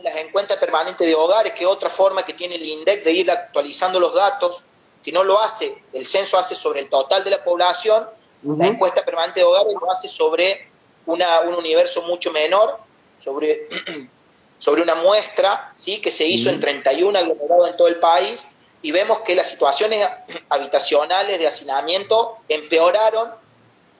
[0.00, 3.30] las encuestas permanentes de hogares, que es otra forma que tiene el INDEC de ir
[3.32, 4.62] actualizando los datos,
[5.02, 8.08] que no lo hace, el censo hace sobre el total de la población,
[8.44, 10.68] la encuesta permanente de hogares lo hace sobre
[11.06, 12.78] una, un universo mucho menor,
[13.18, 13.68] sobre,
[14.58, 16.00] sobre una muestra ¿sí?
[16.00, 18.44] que se hizo en 31 aglomerados en todo el país,
[18.80, 20.08] y vemos que las situaciones
[20.48, 23.30] habitacionales de hacinamiento empeoraron,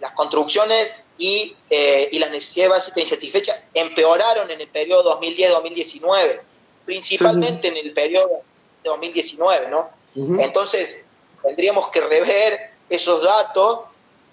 [0.00, 6.40] las construcciones y, eh, y las necesidades básicas insatisfechas empeoraron en el periodo 2010-2019,
[6.84, 8.42] principalmente en el periodo
[8.82, 10.01] de 2019, ¿no?
[10.14, 11.04] Entonces,
[11.42, 13.80] tendríamos que rever esos datos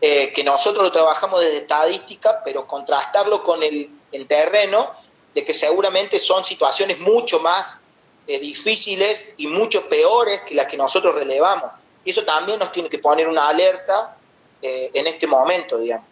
[0.02, 4.92] eh, que nosotros lo trabajamos desde estadística, pero contrastarlo con el, el terreno
[5.34, 7.80] de que seguramente son situaciones mucho más
[8.28, 11.72] eh, difíciles y mucho peores que las que nosotros relevamos.
[12.06, 14.18] Y eso también nos tiene que poner una alerta
[14.62, 16.06] eh, en este momento, digamos.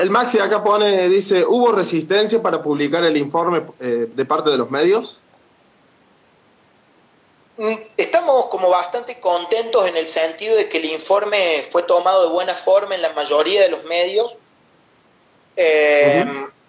[0.00, 4.56] El Maxi acá pone, dice, ¿hubo resistencia para publicar el informe eh, de parte de
[4.56, 5.20] los medios?
[7.56, 12.28] Mm, estamos como bastante contentos en el sentido de que el informe fue tomado de
[12.30, 14.36] buena forma en la mayoría de los medios.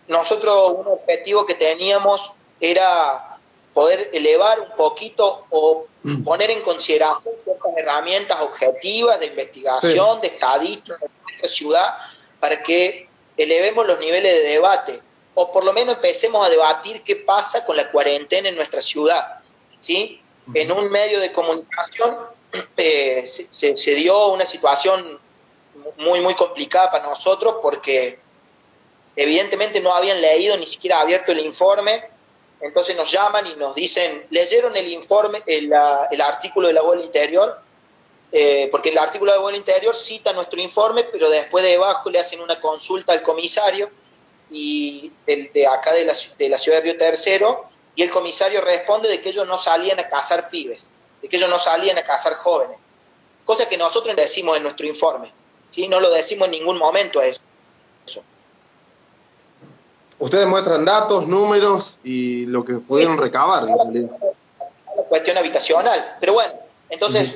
[0.08, 3.39] Nosotros un objetivo que teníamos era
[3.74, 6.24] poder elevar un poquito o mm.
[6.24, 11.95] poner en consideración ciertas herramientas objetivas de investigación, de estadística de nuestra ciudad,
[12.39, 15.02] para que elevemos los niveles de debate,
[15.34, 19.39] o por lo menos empecemos a debatir qué pasa con la cuarentena en nuestra ciudad.
[19.78, 20.21] ¿sí?
[20.53, 22.17] En un medio de comunicación
[22.77, 25.19] eh, se, se dio una situación
[25.97, 28.19] muy, muy complicada para nosotros porque
[29.15, 32.15] evidentemente no habían leído ni siquiera abierto el informe
[32.62, 37.62] entonces nos llaman y nos dicen, ¿leyeron el informe, el, artículo de la web interior?
[38.31, 42.41] eh, porque el artículo de vuelo interior cita nuestro informe, pero después debajo le hacen
[42.41, 43.89] una consulta al comisario
[44.49, 49.10] y de acá de la, de la ciudad de Río Tercero, y el comisario responde
[49.10, 52.34] de que ellos no salían a cazar pibes, de que ellos no salían a cazar
[52.36, 52.77] jóvenes,
[53.45, 55.31] cosa que nosotros decimos en nuestro informe,
[55.69, 55.88] ¿sí?
[55.88, 57.39] no lo decimos en ningún momento eso.
[60.17, 63.63] Ustedes muestran datos, números y lo que pudieron recabar.
[63.65, 66.53] La cuestión habitacional, pero bueno,
[66.89, 67.34] entonces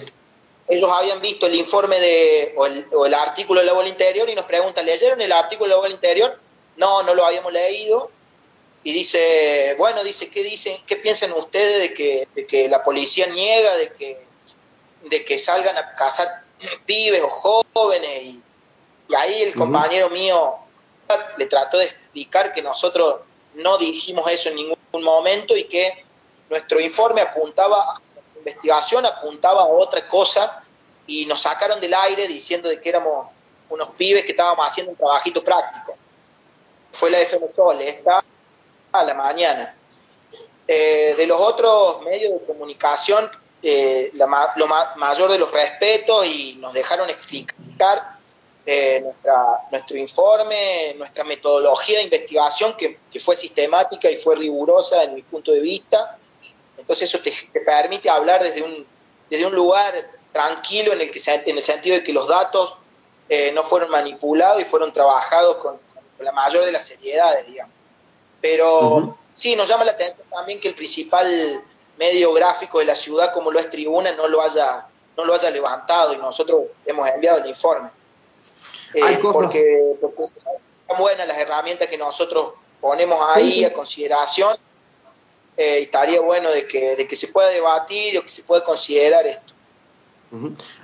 [0.69, 4.30] ellos habían visto el informe de, o el, o el artículo de la bola interior
[4.30, 6.39] y nos preguntan, ¿leyeron el artículo de la bola interior?
[6.78, 8.12] No, no lo habíamos leído.
[8.84, 13.28] Y dice, bueno, dice, ¿qué dicen, qué piensan ustedes de que, de que la policía
[13.28, 14.26] niega de que,
[15.04, 16.44] de que salgan a cazar
[16.86, 18.24] pibes o jóvenes?
[18.24, 18.44] Y,
[19.18, 20.56] ahí el compañero mío
[21.38, 23.22] le trató de explicar que nosotros
[23.56, 26.06] no dijimos eso en ningún momento y que
[26.48, 28.00] nuestro informe apuntaba,
[28.38, 30.63] investigación apuntaba a otra cosa
[31.08, 33.30] y nos sacaron del aire diciendo de que éramos
[33.70, 35.96] unos pibes que estábamos haciendo un trabajito práctico
[36.92, 38.18] fue la FM Sol, esta
[38.91, 39.75] a la mañana.
[40.71, 43.28] Eh, de los otros medios de comunicación,
[43.63, 48.17] eh, lo mayor de los respetos y nos dejaron explicar
[48.65, 55.15] eh, nuestra, nuestro informe, nuestra metodología de investigación, que, fue sistemática y fue rigurosa en
[55.15, 56.19] mi punto de vista.
[56.78, 57.34] Entonces eso te,
[57.65, 58.86] permite hablar desde un,
[59.28, 59.93] desde un lugar
[60.32, 62.75] tranquilo en el, que, en el sentido de que los datos
[63.54, 65.80] no fueron manipulados y fueron trabajados con,
[66.19, 67.79] la mayor de las seriedades, digamos.
[68.41, 71.62] Pero sí, nos llama la atención también que el principal
[71.97, 75.49] medio gráfico de la ciudad, como lo es Tribuna, no lo haya, no lo haya
[75.49, 77.89] levantado y nosotros hemos enviado el informe.
[78.93, 80.23] Eh, porque, porque
[80.88, 84.56] son buenas las herramientas que nosotros ponemos ahí a consideración.
[85.58, 89.28] Eh, estaría bueno de que, de que se pueda debatir o que se pueda considerar
[89.28, 89.54] esto.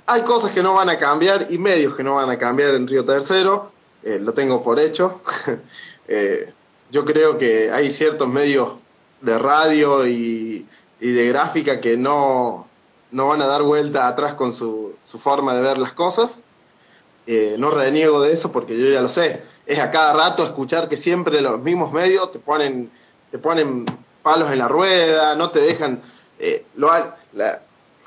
[0.06, 2.86] Hay cosas que no van a cambiar y medios que no van a cambiar en
[2.86, 3.72] Río Tercero.
[4.02, 5.20] Eh, lo tengo por hecho.
[6.08, 6.52] Eh,
[6.90, 8.78] yo creo que hay ciertos medios
[9.20, 10.66] de radio y,
[11.00, 12.66] de gráfica que no,
[13.10, 16.40] no, van a dar vuelta atrás con su, su forma de ver las cosas.
[17.26, 19.42] Eh, no reniego de eso porque yo ya lo sé.
[19.66, 22.90] Es a cada rato escuchar que siempre los mismos medios te ponen,
[23.30, 23.84] te ponen
[24.22, 26.02] palos en la rueda, no te dejan...
[26.76, 26.90] lo,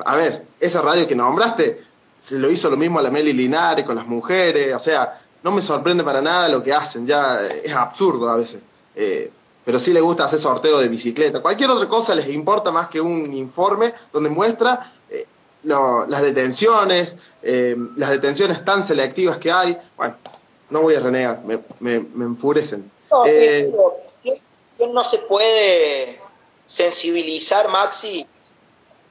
[0.05, 1.83] a ver, esa radio que nombraste,
[2.21, 5.51] se lo hizo lo mismo a la Meli Linares con las mujeres, o sea, no
[5.51, 8.61] me sorprende para nada lo que hacen, ya es absurdo a veces.
[8.95, 9.31] Eh,
[9.65, 11.41] pero sí le gusta hacer sorteo de bicicleta.
[11.41, 15.25] Cualquier otra cosa les importa más que un informe donde muestra eh,
[15.63, 19.77] las detenciones, eh, las detenciones tan selectivas que hay.
[19.95, 20.15] Bueno,
[20.69, 22.89] no voy a renegar, me, me, enfurecen.
[23.11, 23.25] No,
[24.93, 26.19] no se puede
[26.67, 28.25] sensibilizar, Maxi,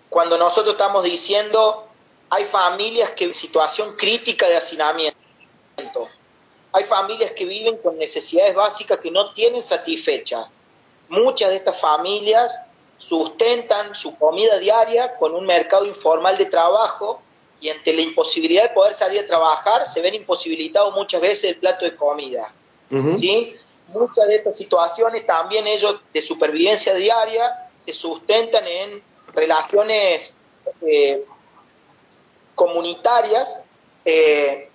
[0.09, 1.85] cuando nosotros estamos diciendo
[2.31, 5.18] hay familias que en situación crítica de hacinamiento
[6.79, 10.47] hay familias que viven con necesidades básicas que no tienen satisfechas.
[11.09, 12.61] Muchas de estas familias
[12.97, 17.21] sustentan su comida diaria con un mercado informal de trabajo
[17.61, 21.57] y ante la imposibilidad de poder salir a trabajar se ven imposibilitados muchas veces el
[21.57, 22.53] plato de comida.
[23.17, 23.55] ¿sí?
[23.89, 29.03] Muchas de estas situaciones también ellos de supervivencia diaria se sustentan en
[29.35, 30.35] relaciones
[30.83, 31.25] eh,
[32.55, 33.67] comunitarias
[34.05, 34.68] eh,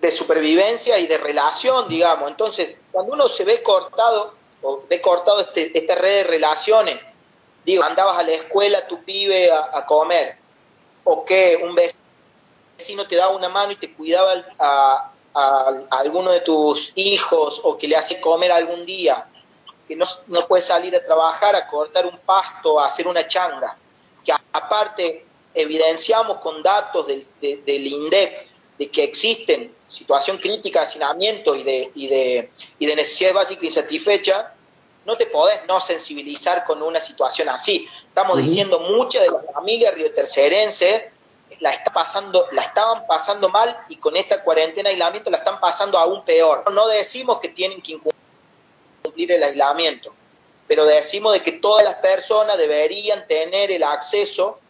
[0.00, 2.30] de supervivencia y de relación, digamos.
[2.30, 6.98] Entonces, cuando uno se ve cortado, o ve cortado este, esta red de relaciones,
[7.64, 10.36] digo, andabas a la escuela, tu pibe a, comer,
[11.04, 15.10] o que un vecino te daba una mano y te cuidaba a,
[15.90, 19.26] alguno de tus hijos, o que le hace comer algún día,
[19.86, 23.76] que no, no puede salir a trabajar, a cortar un pasto, a hacer una changa,
[24.24, 31.54] que aparte evidenciamos con datos del, del INDEC de que existen situación crítica de hacinamiento
[31.54, 34.46] y de, y de, y de necesidades básicas insatisfechas,
[35.04, 37.88] no te podés no sensibilizar con una situación así.
[38.06, 41.04] Estamos diciendo muchas de las familias riotercerenses
[41.58, 45.98] la está pasando, la estaban pasando mal y con esta cuarentena aislamiento la están pasando
[45.98, 46.70] aún peor.
[46.72, 47.98] No decimos que tienen que
[49.02, 50.14] cumplir el aislamiento,
[50.68, 54.60] pero decimos de que todas las personas deberían tener el acceso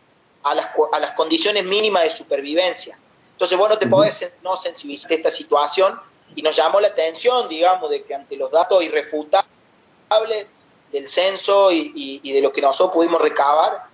[0.42, 2.98] a las, a las condiciones mínimas de supervivencia.
[3.40, 5.98] Entonces, bueno, te podés no sensibilizar esta situación
[6.36, 10.46] y nos llamó la atención, digamos, de que ante los datos irrefutables
[10.92, 13.84] del censo y, de lo que nosotros pudimos recabar,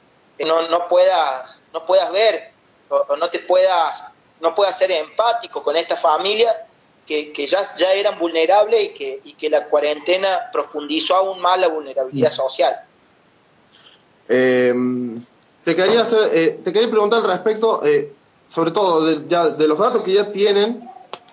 [0.41, 2.51] no, no puedas, no puedas ver
[2.89, 6.67] o, no te puedas, no puedas ser empático con esta familia
[7.07, 11.69] que, ya, ya eran vulnerables y que, y que la cuarentena profundizó aún más la
[11.69, 12.81] vulnerabilidad social.
[14.29, 15.25] Em,
[15.63, 18.13] te, quería hacer, eh, te quería preguntar al respecto, eh,
[18.47, 20.89] sobre todo de, ya, de los datos que ya tienen,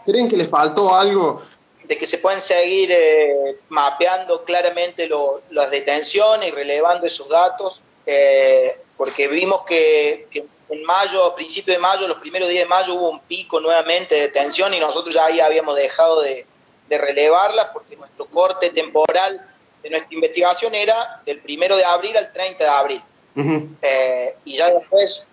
[0.05, 1.41] ¿creen que les faltó algo?
[1.83, 5.09] De que se pueden seguir eh, mapeando claramente
[5.51, 10.27] las detenciones y relevando esos datos, eh, porque vimos que,
[10.69, 14.15] en mayo, a principios de mayo, los primeros días de mayo hubo un pico nuevamente
[14.15, 16.45] de detención y nosotros ya ahí habíamos dejado de,
[16.87, 19.41] de relevarla porque nuestro corte temporal
[19.83, 23.01] de nuestra investigación era del primero de abril al 30 de abril.
[23.81, 25.27] Eh, y ya después,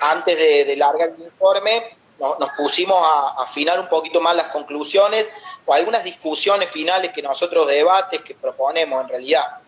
[0.00, 5.28] antes de, largar el informe, nos pusimos a, afinar un poquito más las conclusiones
[5.64, 9.58] o algunas discusiones finales que nosotros debates que proponemos en realidad.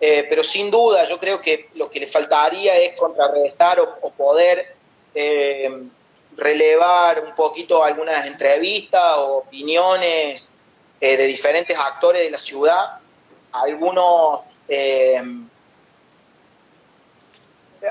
[0.00, 4.74] Eh, pero sin duda yo creo que lo que le faltaría es contrarrestar o, poder
[5.14, 5.70] eh,
[6.36, 10.50] relevar un poquito algunas entrevistas o opiniones
[11.00, 12.98] de diferentes actores de la ciudad,
[13.52, 14.60] algunos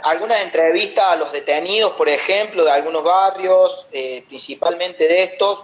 [0.04, 5.64] algunas entrevistas a los detenidos, por ejemplo, de algunos barrios, eh, principalmente de estos,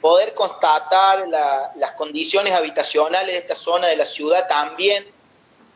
[0.00, 5.06] poder constatar las condiciones habitacionales de esta zona de la ciudad también,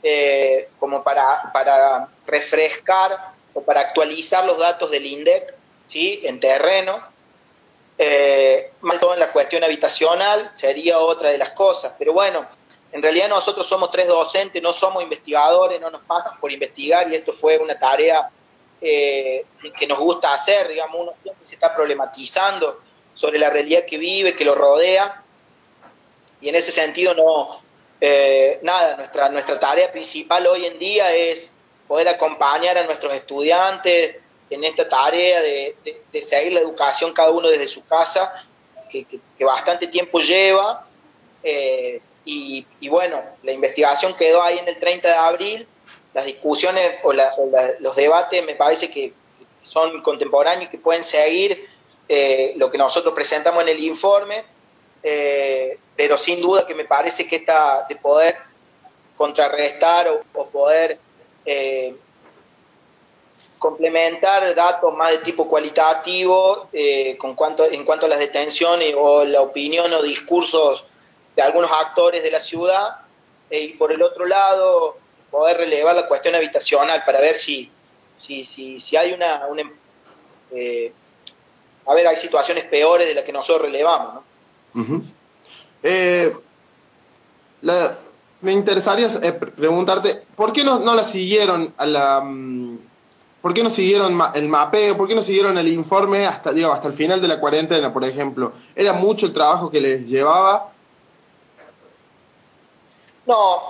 [0.02, 5.54] eh, como para, para, refrescar o para actualizar los datos del INDEC
[5.86, 6.20] ¿sí?
[6.24, 7.02] en terreno.
[7.96, 12.46] Eh, más todo en la cuestión habitacional sería otra de las cosas, pero bueno,
[12.92, 17.16] en realidad nosotros somos tres docentes, no somos investigadores, no nos pagan por investigar y
[17.16, 18.30] esto fue una tarea
[18.80, 19.44] eh,
[19.78, 22.80] que nos gusta hacer, digamos, uno siempre se está problematizando
[23.14, 25.22] sobre la realidad que vive, que lo rodea
[26.40, 27.60] y en ese sentido no,
[28.00, 31.52] eh, nada, nuestra, nuestra tarea principal hoy en día es
[31.86, 34.16] poder acompañar a nuestros estudiantes
[34.50, 35.74] en esta tarea de,
[36.22, 38.32] seguir la educación cada uno desde su casa,
[38.88, 40.86] que, bastante tiempo lleva.
[41.42, 42.00] Eh,
[42.30, 45.68] y, bueno, la investigación quedó ahí en el 30 de abril,
[46.12, 49.14] las discusiones o, los debates me parece que
[49.62, 51.66] son contemporáneos y que pueden seguir
[52.06, 54.44] eh, lo que nosotros presentamos en el informe,
[55.02, 58.36] eh, pero sin duda que me parece que esta de poder
[59.16, 60.98] contrarrestar o, poder
[61.46, 61.94] eh,
[63.58, 66.68] complementar datos más de tipo cualitativo
[67.16, 70.84] con cuanto, en cuanto a las detenciones o la opinión o discursos
[71.38, 72.96] de algunos actores de la ciudad
[73.48, 74.96] eh, y por el otro lado
[75.30, 77.70] poder relevar la cuestión habitacional para ver si,
[78.18, 79.42] si, si, si hay una...
[80.50, 80.92] Eh,
[81.86, 84.24] a ver, hay situaciones peores de las que nosotros relevamos.
[84.74, 85.02] ¿no?
[85.84, 86.34] Eh,
[88.40, 89.08] me interesaría
[89.54, 92.20] preguntarte, ¿por qué no, no la siguieron a la...
[92.20, 92.78] Mm,
[93.40, 94.96] ¿Por qué no siguieron el mapeo?
[94.96, 98.04] ¿Por qué no siguieron el informe hasta, digo, hasta el final de la cuarentena, por
[98.04, 98.54] ejemplo?
[98.74, 100.72] ¿Era mucho el trabajo que les llevaba
[103.28, 103.62] no,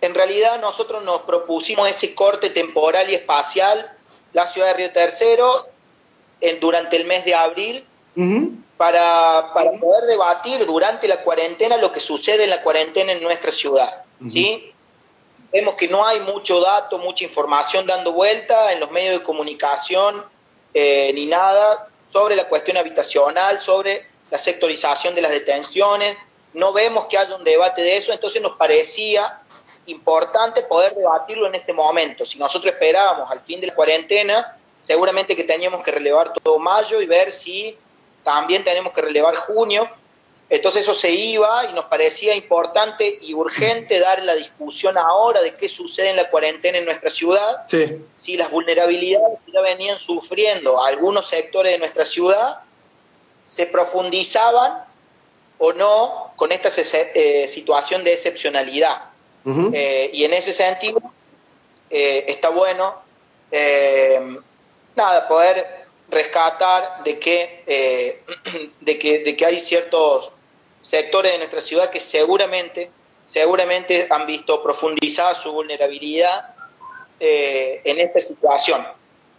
[0.00, 3.92] en realidad nosotros nos propusimos ese corte temporal y espacial,
[4.32, 5.52] la ciudad de Río Tercero,
[6.40, 7.84] en, durante el mes de abril,
[8.76, 14.04] para, poder debatir durante la cuarentena lo que sucede en la cuarentena en nuestra ciudad.
[14.28, 14.72] ¿sí?
[15.52, 20.24] Vemos que no hay mucho dato, mucha información dando vuelta en los medios de comunicación
[20.72, 26.16] eh, ni nada sobre la cuestión habitacional, sobre la sectorización de las detenciones,
[26.52, 29.40] no vemos que haya un debate de eso, entonces nos parecía
[29.86, 32.24] importante poder debatirlo en este momento.
[32.24, 37.00] Si nosotros esperábamos al fin de la cuarentena, seguramente que teníamos que relevar todo mayo
[37.00, 37.76] y ver si
[38.22, 39.88] también tenemos que relevar junio.
[40.48, 45.54] Entonces eso se iba y nos parecía importante y urgente dar la discusión ahora de
[45.54, 47.66] qué sucede en la cuarentena en nuestra ciudad,
[48.16, 52.62] si las vulnerabilidades que ya venían sufriendo algunos sectores de nuestra ciudad
[53.44, 54.89] se profundizaban
[55.60, 56.70] o no con esta
[57.14, 59.02] eh, situación de excepcionalidad.
[59.72, 61.00] Eh, y en ese sentido,
[61.88, 62.94] eh, está bueno,
[64.96, 68.22] nada, poder rescatar de que,
[68.80, 70.30] de, que, de que hay ciertos
[70.80, 72.90] sectores de nuestra ciudad que seguramente,
[73.26, 76.54] seguramente han visto profundizada su vulnerabilidad
[77.18, 78.86] en esta situación.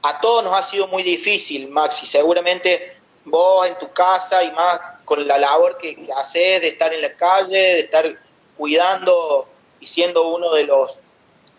[0.03, 4.79] A todos nos ha sido muy difícil, Maxi, seguramente vos en tu casa y más
[5.11, 8.15] con la labor que, haces de estar en la calle, de estar
[8.55, 9.45] cuidando
[9.81, 11.01] y siendo uno de los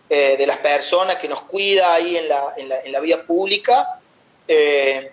[0.09, 3.21] eh, de las personas que nos cuida ahí en la, en la, en la vía
[3.27, 3.99] pública
[4.47, 5.11] eh,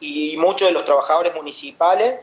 [0.00, 2.20] y muchos de los trabajadores municipales,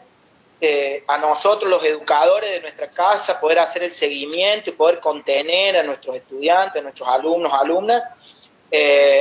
[0.59, 5.77] eh, a nosotros los educadores de nuestra casa, poder hacer el seguimiento y poder contener
[5.77, 8.01] a nuestros estudiantes, a nuestros alumnos, alumnas,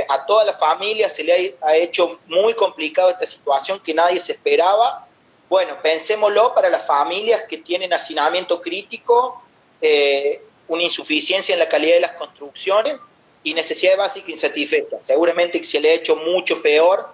[0.09, 4.19] a toda la familia se le ha, ha, hecho muy complicado esta situación que nadie
[4.19, 5.07] se esperaba
[5.51, 9.43] bueno, pensémoslo para las familias que tienen hacinamiento crítico,
[9.83, 12.95] eh, una insuficiencia en la calidad de las construcciones
[13.43, 15.05] y necesidades básicas insatisfechas.
[15.05, 17.09] Seguramente que se le ha hecho mucho peor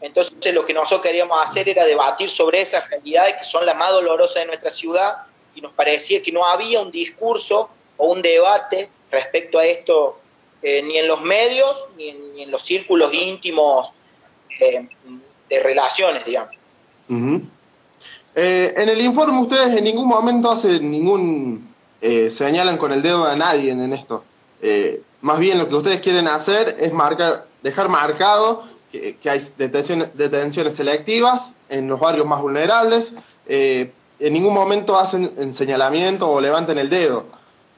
[0.00, 3.90] Entonces lo que nosotros queríamos hacer era debatir sobre esas realidades que son las más
[3.90, 5.16] dolorosas de nuestra ciudad
[5.56, 10.20] y nos parecía que no había un discurso o un debate respecto a esto
[10.62, 13.90] eh, ni en los medios ni en, los círculos íntimos
[14.60, 14.88] eh,
[15.48, 16.54] de relaciones, digamos.
[18.34, 21.68] Eh, en el informe ustedes en ningún momento hacen ningún
[22.30, 24.24] señalan con el dedo a nadie en esto.
[25.20, 30.74] más bien lo que ustedes quieren hacer es marcar, dejar marcado que, hay detenciones, detenciones,
[30.74, 33.12] selectivas en los barrios más vulnerables.
[33.46, 33.92] en
[34.32, 37.26] ningún momento hacen señalamiento o levanten el dedo.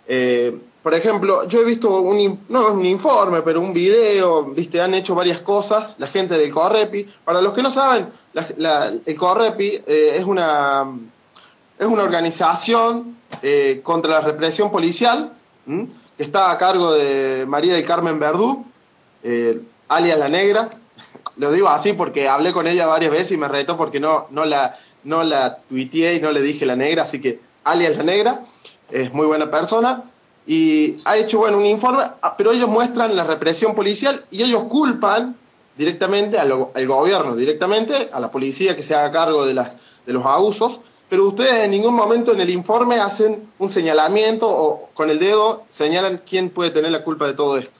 [0.07, 4.95] Eh, por ejemplo, yo he visto un, no un informe, pero un video, viste, han
[4.95, 7.07] hecho varias cosas, la gente del Correpi.
[7.25, 10.85] Para los que no saben, el Correpi eh, es, una,
[11.79, 15.33] es una organización eh, contra la represión policial,
[15.67, 18.65] que está a cargo de María del Carmen Verdú,
[19.89, 20.71] alias La Negra.
[21.37, 24.45] Lo digo así porque hablé con ella varias veces y me retó porque no, no,
[24.45, 28.41] la, no la tuiteé y no le dije La Negra, así que alias La Negra
[28.91, 30.05] es muy buena persona
[30.47, 34.65] y ha hecho bueno un informe, ah, pero ellos muestran la represión policial y ellos
[34.65, 35.37] culpan
[35.77, 36.53] directamente al,
[36.87, 39.73] gobierno, directamente a la policía que se haga cargo de, las,
[40.07, 44.91] de los abusos, pero ustedes en ningún momento en el informe hacen un señalamiento o
[44.95, 47.73] con el dedo señalan quién puede tener la culpa de todo esto.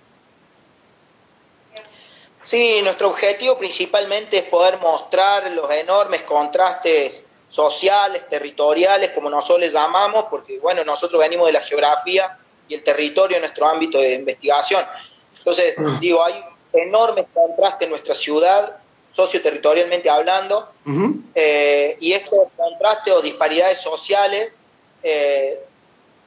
[2.43, 9.73] Sí, nuestro objetivo principalmente es poder mostrar los enormes contrastes sociales, territoriales, como nosotros les
[9.73, 12.37] llamamos, porque bueno, nosotros venimos de la geografía
[12.67, 14.85] y el territorio en nuestro ámbito de investigación.
[15.39, 15.99] Entonces, ah.
[16.01, 16.43] digo, hay
[16.73, 18.79] enormes contrastes en nuestra ciudad,
[19.13, 20.71] socioterritorialmente hablando,
[21.35, 24.53] eh, y estos contrastes o disparidades sociales,
[25.03, 25.61] eh,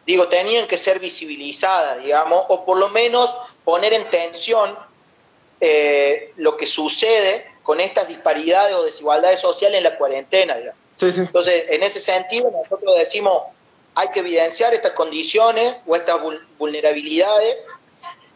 [0.05, 3.33] digo, tenían que ser visibilizadas, digamos, o por lo menos
[3.63, 4.77] poner en tensión
[5.59, 10.79] eh, lo que sucede con estas disparidades o desigualdades sociales en la cuarentena, digamos.
[11.01, 13.43] Entonces, en ese sentido, nosotros decimos,
[13.95, 16.19] hay que evidenciar estas condiciones o estas
[16.57, 17.57] vulnerabilidades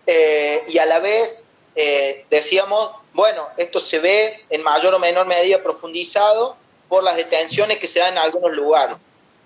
[0.08, 1.46] eh, y a la vez
[1.76, 6.56] eh, decíamos, bueno, esto se ve en mayor o menor medida profundizado
[6.88, 8.98] por las detenciones que se dan en algunos lugares.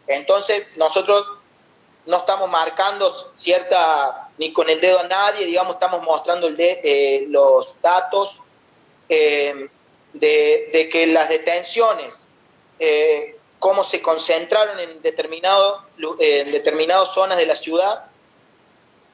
[0.07, 1.25] Entonces, nosotros
[2.05, 7.81] no estamos marcando cierta, ni con el dedo a nadie, digamos, estamos mostrando eh, los
[7.81, 8.41] datos
[9.07, 9.69] de,
[10.13, 12.27] de que las detenciones
[12.79, 15.85] eh, cómo se concentraron en, determinado,
[16.19, 18.05] en determinadas zonas de la ciudad.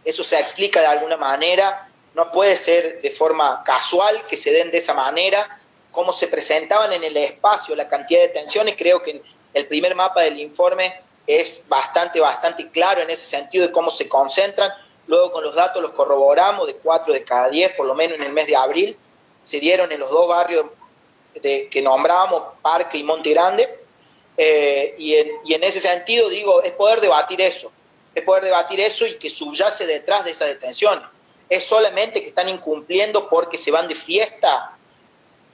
[0.03, 4.71] Eso se explica de alguna manera, no puede ser de forma casual que se den
[4.71, 5.59] de esa manera,
[5.91, 9.21] cómo se presentaban en el espacio la cantidad de tensiones, creo que
[9.53, 10.93] el primer mapa del informe
[11.25, 14.71] es bastante, bastante claro en ese sentido de cómo se concentran.
[15.07, 18.25] Luego con los datos los corroboramos, de 4 de cada 10, por lo menos en
[18.25, 18.97] el mes de abril,
[19.43, 20.65] se dieron en los dos barrios
[21.41, 23.79] que nombrábamos, Parque y Monte Grande,
[24.41, 27.73] eh, y, en, ese sentido digo, es poder debatir eso,
[28.15, 31.01] es poder debatir eso y que subyace detrás de esa detención.
[31.49, 34.77] Es solamente que están incumpliendo porque se van de fiesta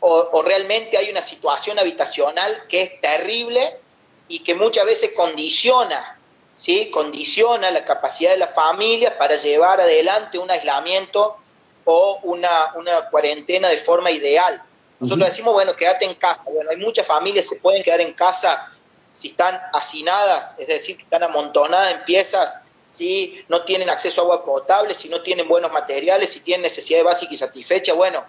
[0.08, 3.80] o, realmente hay una situación habitacional que es terrible
[4.28, 6.20] y que muchas veces condiciona,
[6.56, 6.92] ¿sí?
[6.92, 11.38] condiciona la capacidad de las familias para llevar adelante un aislamiento
[11.86, 14.62] o una, una cuarentena de forma ideal.
[15.00, 16.44] Nosotros decimos, bueno, quédate en casa.
[16.46, 18.72] Bueno, hay muchas familias que se pueden quedar en casa
[19.14, 24.24] si están hacinadas, es decir, que están amontonadas en piezas, si no tienen acceso a
[24.24, 27.96] agua potable, si no tienen buenos materiales, si tienen necesidades básicas y satisfechas.
[27.96, 28.24] Bueno,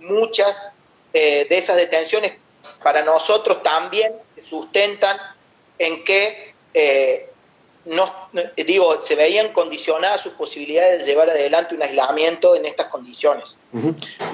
[0.00, 0.72] muchas
[1.12, 2.34] eh, de esas detenciones
[2.82, 5.16] para nosotros también se sustentan
[5.78, 7.30] en que eh,
[7.88, 8.12] no,
[8.56, 13.56] digo, se veían condicionadas sus posibilidades de llevar adelante un aislamiento en estas condiciones.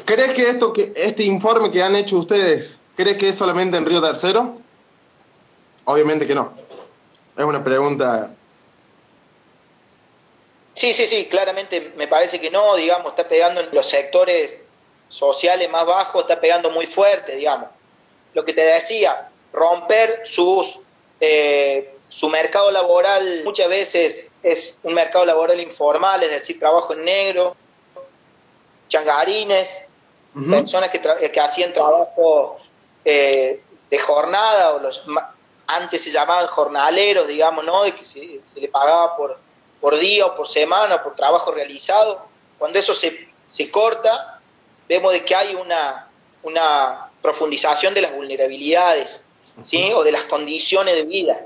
[0.04, 3.86] ¿Crees que esto que este informe que han hecho ustedes, crees que es solamente en
[3.86, 4.58] Río Tercero?
[5.84, 6.52] Obviamente que no.
[7.36, 8.34] Es una pregunta.
[10.84, 14.54] Sí, sí, sí, claramente me parece que no, digamos, está pegando en los sectores
[15.08, 17.70] sociales más bajos, está pegando muy fuerte, digamos.
[18.34, 20.80] Lo que te decía, romper sus
[21.20, 27.06] eh, su mercado laboral muchas veces es un mercado laboral informal, es decir, trabajo en
[27.06, 27.56] negro,
[28.88, 29.86] changarines,
[30.50, 32.58] personas que, que, hacían trabajo
[33.06, 35.02] eh, de jornada, o los
[35.66, 37.84] antes se llamaban jornaleros, digamos, ¿no?
[37.84, 39.38] De que se, le pagaba por,
[39.80, 42.26] por día o por semana, por trabajo realizado.
[42.58, 44.40] Cuando eso se, se corta,
[44.88, 46.08] vemos de que hay una,
[46.42, 49.24] una profundización de las vulnerabilidades,
[49.62, 49.92] ¿sí?
[49.94, 51.38] O de las condiciones de vida.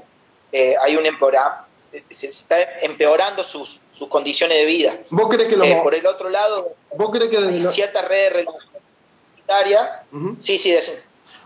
[0.53, 1.69] Eh, hay un empeoramiento,
[2.11, 4.99] se está empeorando sus, sus, condiciones de vida.
[5.11, 8.35] ¿Vos crees que lo eh, por el otro lado, ¿vos crees que hay ciertas redes
[8.35, 10.05] de secundaria.
[10.39, 11.01] Sí, sí, decimos.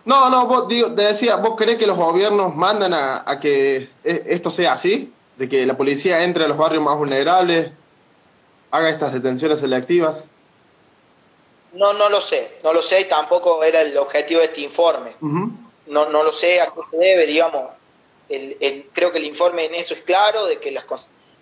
[0.04, 3.86] No, no, vos digo, te decía, ¿vos crees que los gobiernos mandan a, a, que
[4.02, 5.12] esto sea así?
[5.42, 7.72] ¿De que la policía entre a los barrios más vulnerables,
[8.70, 10.26] haga estas detenciones selectivas?
[11.72, 15.16] No, no lo sé, no lo sé y tampoco era el objetivo de este informe.
[15.20, 15.50] no,
[15.86, 17.70] no lo sé a qué se debe, digamos.
[18.28, 20.84] El, creo que el informe en eso es claro, de que, las,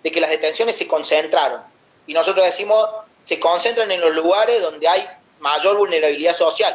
[0.03, 1.61] de que las detenciones se concentraron.
[2.07, 2.89] Y nosotros decimos,
[3.21, 5.07] se concentran en los lugares donde hay
[5.41, 6.75] mayor vulnerabilidad social.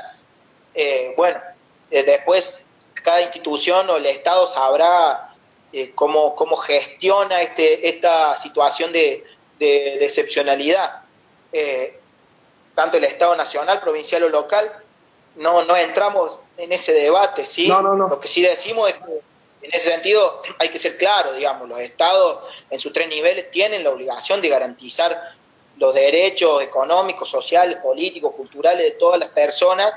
[0.75, 1.39] Eh, bueno,
[1.89, 2.67] eh, después
[3.01, 5.34] cada institución o el Estado sabrá
[5.75, 9.23] eh, cómo, cómo, gestiona este, esta situación de,
[9.59, 11.01] de, excepcionalidad.
[12.73, 14.71] tanto el Estado nacional, provincial o local,
[15.35, 17.67] no, no entramos en ese debate, ¿sí?
[17.67, 19.21] Lo que sí decimos es que
[19.65, 23.83] en ese sentido hay que ser claro, digamos, los estados en sus tres niveles tienen
[23.83, 25.33] la obligación de garantizar
[25.77, 29.93] los derechos económicos, sociales, políticos, culturales de todas las personas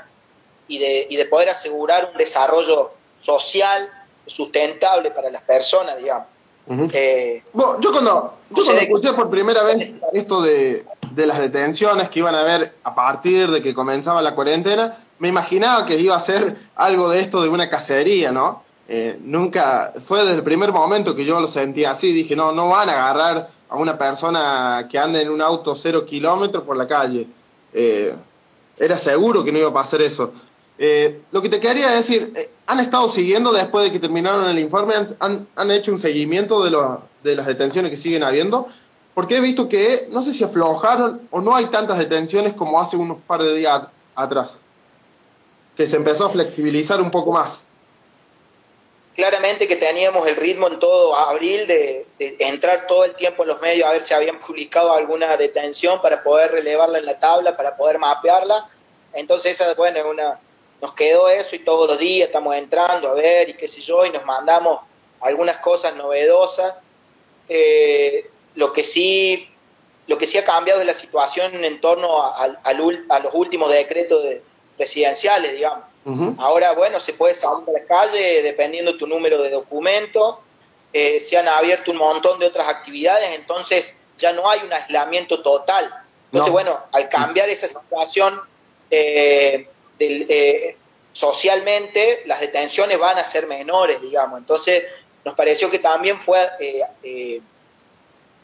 [0.67, 3.91] y de, y de poder asegurar un desarrollo social
[4.29, 6.27] sustentable para las personas, digamos.
[6.93, 7.41] Eh,
[7.81, 12.41] yo cuando, yo escuché por primera vez esto de, de, las detenciones que iban a
[12.41, 17.09] haber a partir de que comenzaba la cuarentena, me imaginaba que iba a ser algo
[17.09, 18.61] de esto de una cacería, ¿no?
[18.87, 22.69] Eh, nunca, fue desde el primer momento que yo lo sentí así, dije, no, no
[22.69, 26.87] van a agarrar a una persona que anda en un auto cero kilómetros por la
[26.87, 27.27] calle.
[27.71, 28.13] Eh,
[28.77, 30.33] era seguro que no iba a pasar eso.
[30.81, 34.57] Eh, lo que te quería decir, eh, ¿han estado siguiendo después de que terminaron el
[34.59, 34.93] informe?
[35.19, 38.65] ¿Han, han hecho un seguimiento de, lo, de las detenciones que siguen habiendo?
[39.13, 42.95] Porque he visto que no sé si aflojaron o no hay tantas detenciones como hace
[42.95, 44.61] unos par de días atrás,
[45.75, 47.65] que se empezó a flexibilizar un poco más
[49.19, 52.05] claramente que teníamos el ritmo en todo abril de,
[52.39, 56.23] entrar todo el tiempo en los medios a ver si habían publicado alguna detención para
[56.23, 58.69] poder relevarla en la tabla, para poder mapearla.
[59.11, 60.39] Entonces, bueno, una,
[60.81, 64.05] nos quedó eso y todos los días estamos entrando a ver y qué sé yo,
[64.05, 64.81] y nos mandamos
[65.21, 66.75] algunas cosas novedosas.
[67.47, 69.49] Eh, lo que sí
[70.07, 74.23] lo que sí ha cambiado es la situación en torno a, a los últimos decretos
[74.23, 74.41] de,
[74.79, 75.83] presidenciales, digamos.
[76.39, 80.41] Ahora, bueno, se puede salir a la calle dependiendo tu número de documento,
[80.91, 85.43] eh, se han abierto un montón de otras actividades, entonces ya no hay un aislamiento
[85.43, 85.93] total.
[86.31, 88.41] Entonces, bueno, al cambiar esa situación
[88.89, 89.67] eh,
[89.99, 90.75] eh,
[91.11, 94.39] socialmente, las detenciones van a ser menores, digamos.
[94.39, 94.83] Entonces,
[95.25, 96.39] nos pareció que también fue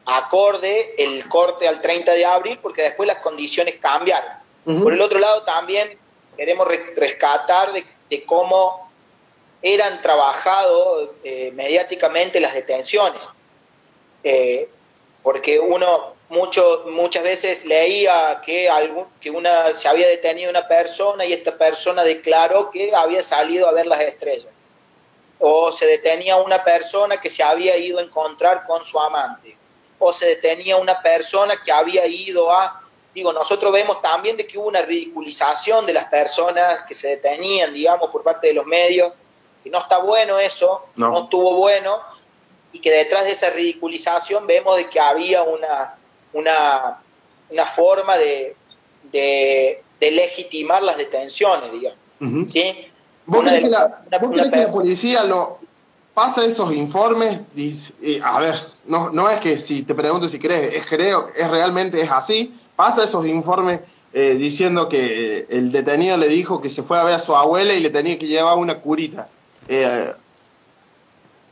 [0.06, 4.32] acorde el corte al 30 de abril, porque después las condiciones cambiaron.
[4.66, 5.98] Por el otro lado, también
[6.36, 8.90] queremos rescatar de, cómo
[9.62, 13.30] eran trabajados eh, mediáticamente las detenciones.
[15.26, 21.26] Porque uno mucho, muchas veces leía que, algún, que una, se había detenido una persona
[21.26, 24.54] y esta persona declaró que había salido a ver las estrellas.
[25.40, 29.58] O se detenía una persona que se había ido a encontrar con su amante.
[29.98, 32.84] O se detenía una persona que había ido a
[33.16, 37.74] digo, nosotros vemos también de que hubo una ridiculización de las personas que se detenían,
[37.74, 39.12] digamos, por parte de los medios,
[39.64, 42.00] que no está bueno eso, no, estuvo bueno,
[42.76, 45.94] y que detrás de esa ridiculización vemos de que había una,
[46.34, 47.00] una,
[47.50, 48.54] una forma de,
[49.14, 52.52] de, legitimar las detenciones, digamos.
[52.52, 52.92] ¿sí?
[53.26, 55.60] ¿Vos crees que, la, la policía lo
[56.14, 57.40] pasa esos informes?
[57.56, 61.50] Y, a ver, no, no es que si te pregunto si crees, es creo, es
[61.50, 63.80] realmente es así, pasa esos informes
[64.12, 67.34] eh, diciendo que eh, el detenido le dijo que se fue a ver a su
[67.38, 69.30] abuela y le tenía que llevar una curita.
[69.70, 70.14] Eh,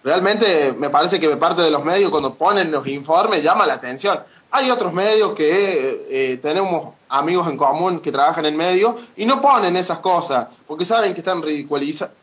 [0.03, 4.19] realmente me parece que parte de los medios cuando ponen los informes llama la atención.
[4.51, 9.75] Hay otros medios que tenemos amigos en común que trabajan en medios y no ponen
[9.77, 12.13] esas cosas porque saben que están ridiculizando.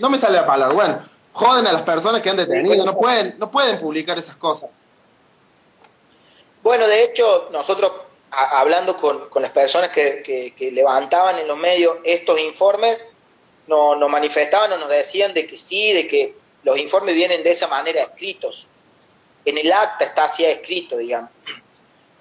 [0.00, 0.74] no me sale la palabra.
[0.74, 0.98] Bueno,
[1.32, 4.70] joden a las personas que han detenido, no pueden, no pueden publicar esas cosas.
[6.62, 7.92] Bueno, de hecho, nosotros
[8.30, 12.98] hablando con, las personas que, levantaban en los medios estos informes,
[13.66, 17.68] nos manifestaban o nos decían de que sí, de que los informes vienen de esa
[17.68, 18.66] manera escritos.
[19.44, 21.30] En el acta está así escrito, digamos.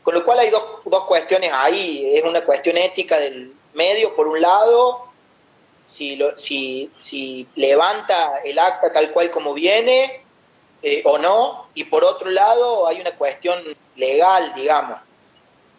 [0.04, 2.16] Con lo cual hay dos, dos cuestiones ahí.
[2.16, 5.08] Es una cuestión ética del medio, por un lado,
[5.88, 10.22] si, si, si levanta el acta tal cual como viene,
[10.82, 13.64] eh, o no, y por otro lado hay una cuestión
[13.96, 15.00] legal, digamos.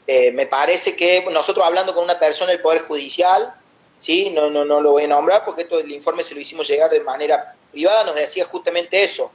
[0.06, 3.54] Eh, me parece que nosotros hablando con una persona del Poder Judicial,
[3.96, 4.30] ¿sí?
[4.30, 6.90] no, no, no lo voy a nombrar porque esto el informe se lo hicimos llegar
[6.90, 9.32] de manera privada, nos decía justamente eso,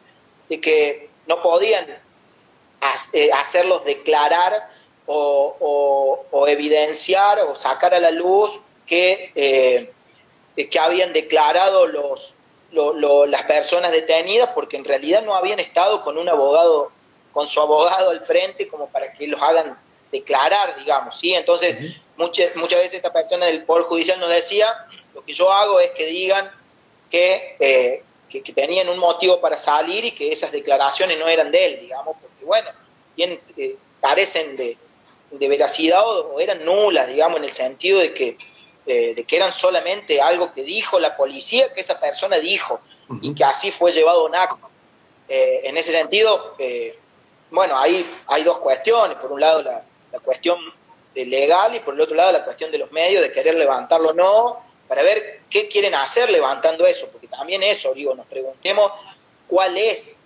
[0.50, 1.86] de que no podían
[3.14, 4.70] eh, hacerlos declarar
[5.06, 9.92] o, evidenciar o sacar a la luz que, eh,
[10.68, 12.36] que habían declarado los,
[12.72, 16.92] las personas detenidas porque en realidad no habían estado con un abogado,
[17.32, 19.78] con su abogado al frente como para que los hagan
[20.12, 21.34] declarar, digamos, ¿sí?
[21.34, 24.68] Entonces, muchas, muchas veces esta persona del Poder Judicial nos decía,
[25.14, 26.52] lo que yo hago es que digan
[27.10, 31.66] que, eh, que, tenían un motivo para salir y que esas declaraciones no eran de
[31.66, 32.70] él, digamos, porque, bueno,
[33.16, 34.78] tienen, eh, carecen de,
[35.32, 38.38] de veracidad o, eran nulas, digamos, en el sentido de que,
[38.86, 42.82] de que eran solamente algo que dijo la policía, que esa persona dijo,
[43.22, 44.70] y que así fue llevado a un acto.
[45.30, 46.58] Eh, en ese sentido,
[47.52, 49.18] bueno, ahí hay dos cuestiones.
[49.18, 50.60] Por un lado, la, la cuestión
[51.16, 54.14] legal y por el otro lado la cuestión de los medios, de querer levantarlo o
[54.14, 58.92] no, para ver qué quieren hacer levantando eso, porque también eso, digo, nos preguntemos
[59.48, 60.18] cuál es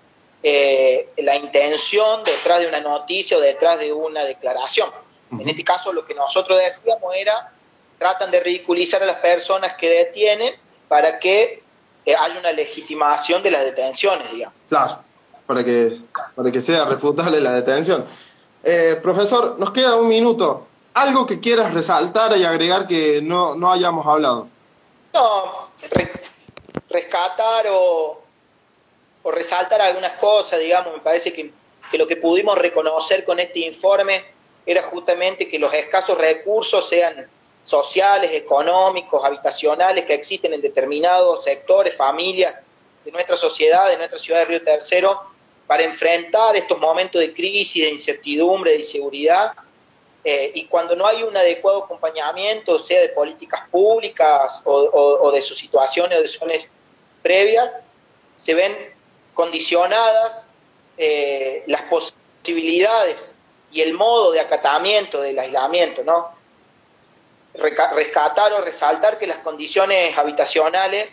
[0.41, 4.89] eh, la intención detrás de una noticia o detrás de una declaración.
[5.31, 7.51] En este caso lo que nosotros decíamos era,
[7.97, 10.53] tratan de ridiculizar a las personas que detienen
[10.87, 11.63] para que
[12.05, 14.55] eh, haya una legitimación de las detenciones, digamos.
[14.69, 14.99] Claro,
[15.47, 15.97] para que,
[16.35, 18.05] para que sea refutable la detención.
[18.63, 20.67] Eh, profesor, nos queda un minuto.
[20.95, 24.47] ¿Algo que quieras resaltar y agregar que no, no hayamos hablado?
[25.13, 25.69] No,
[26.89, 28.21] rescatar o,
[29.21, 31.51] o, resaltar algunas cosas, digamos, me parece que,
[31.91, 34.23] que lo que pudimos reconocer con este informe
[34.65, 37.27] era justamente que los escasos recursos sean
[37.61, 42.55] sociales, económicos, habitacionales que existen en determinados sectores, familias
[43.03, 45.21] de nuestra sociedad, de nuestra ciudad de Río Tercero,
[45.67, 49.51] para enfrentar estos momentos de crisis, de incertidumbre, de inseguridad,
[50.27, 55.55] eh, y cuando no hay un adecuado acompañamiento, sea de políticas públicas o, de sus
[55.55, 56.67] situaciones o de zonas
[57.21, 57.69] previas,
[58.35, 58.75] se ven
[59.35, 60.47] condicionadas
[60.97, 63.35] eh, las posibilidades
[63.71, 66.33] y el modo de acatamiento del aislamiento, ¿no?
[67.53, 71.07] Rescatar o resaltar que las condiciones habitacionales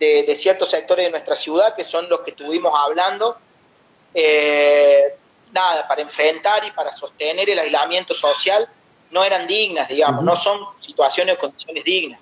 [0.00, 3.38] de, ciertos sectores de nuestra ciudad, que son los que estuvimos hablando,
[4.12, 5.14] eh,
[5.52, 8.68] nada, para enfrentar y para sostener el aislamiento social
[9.10, 12.20] no eran dignas, digamos, no son situaciones o condiciones dignas.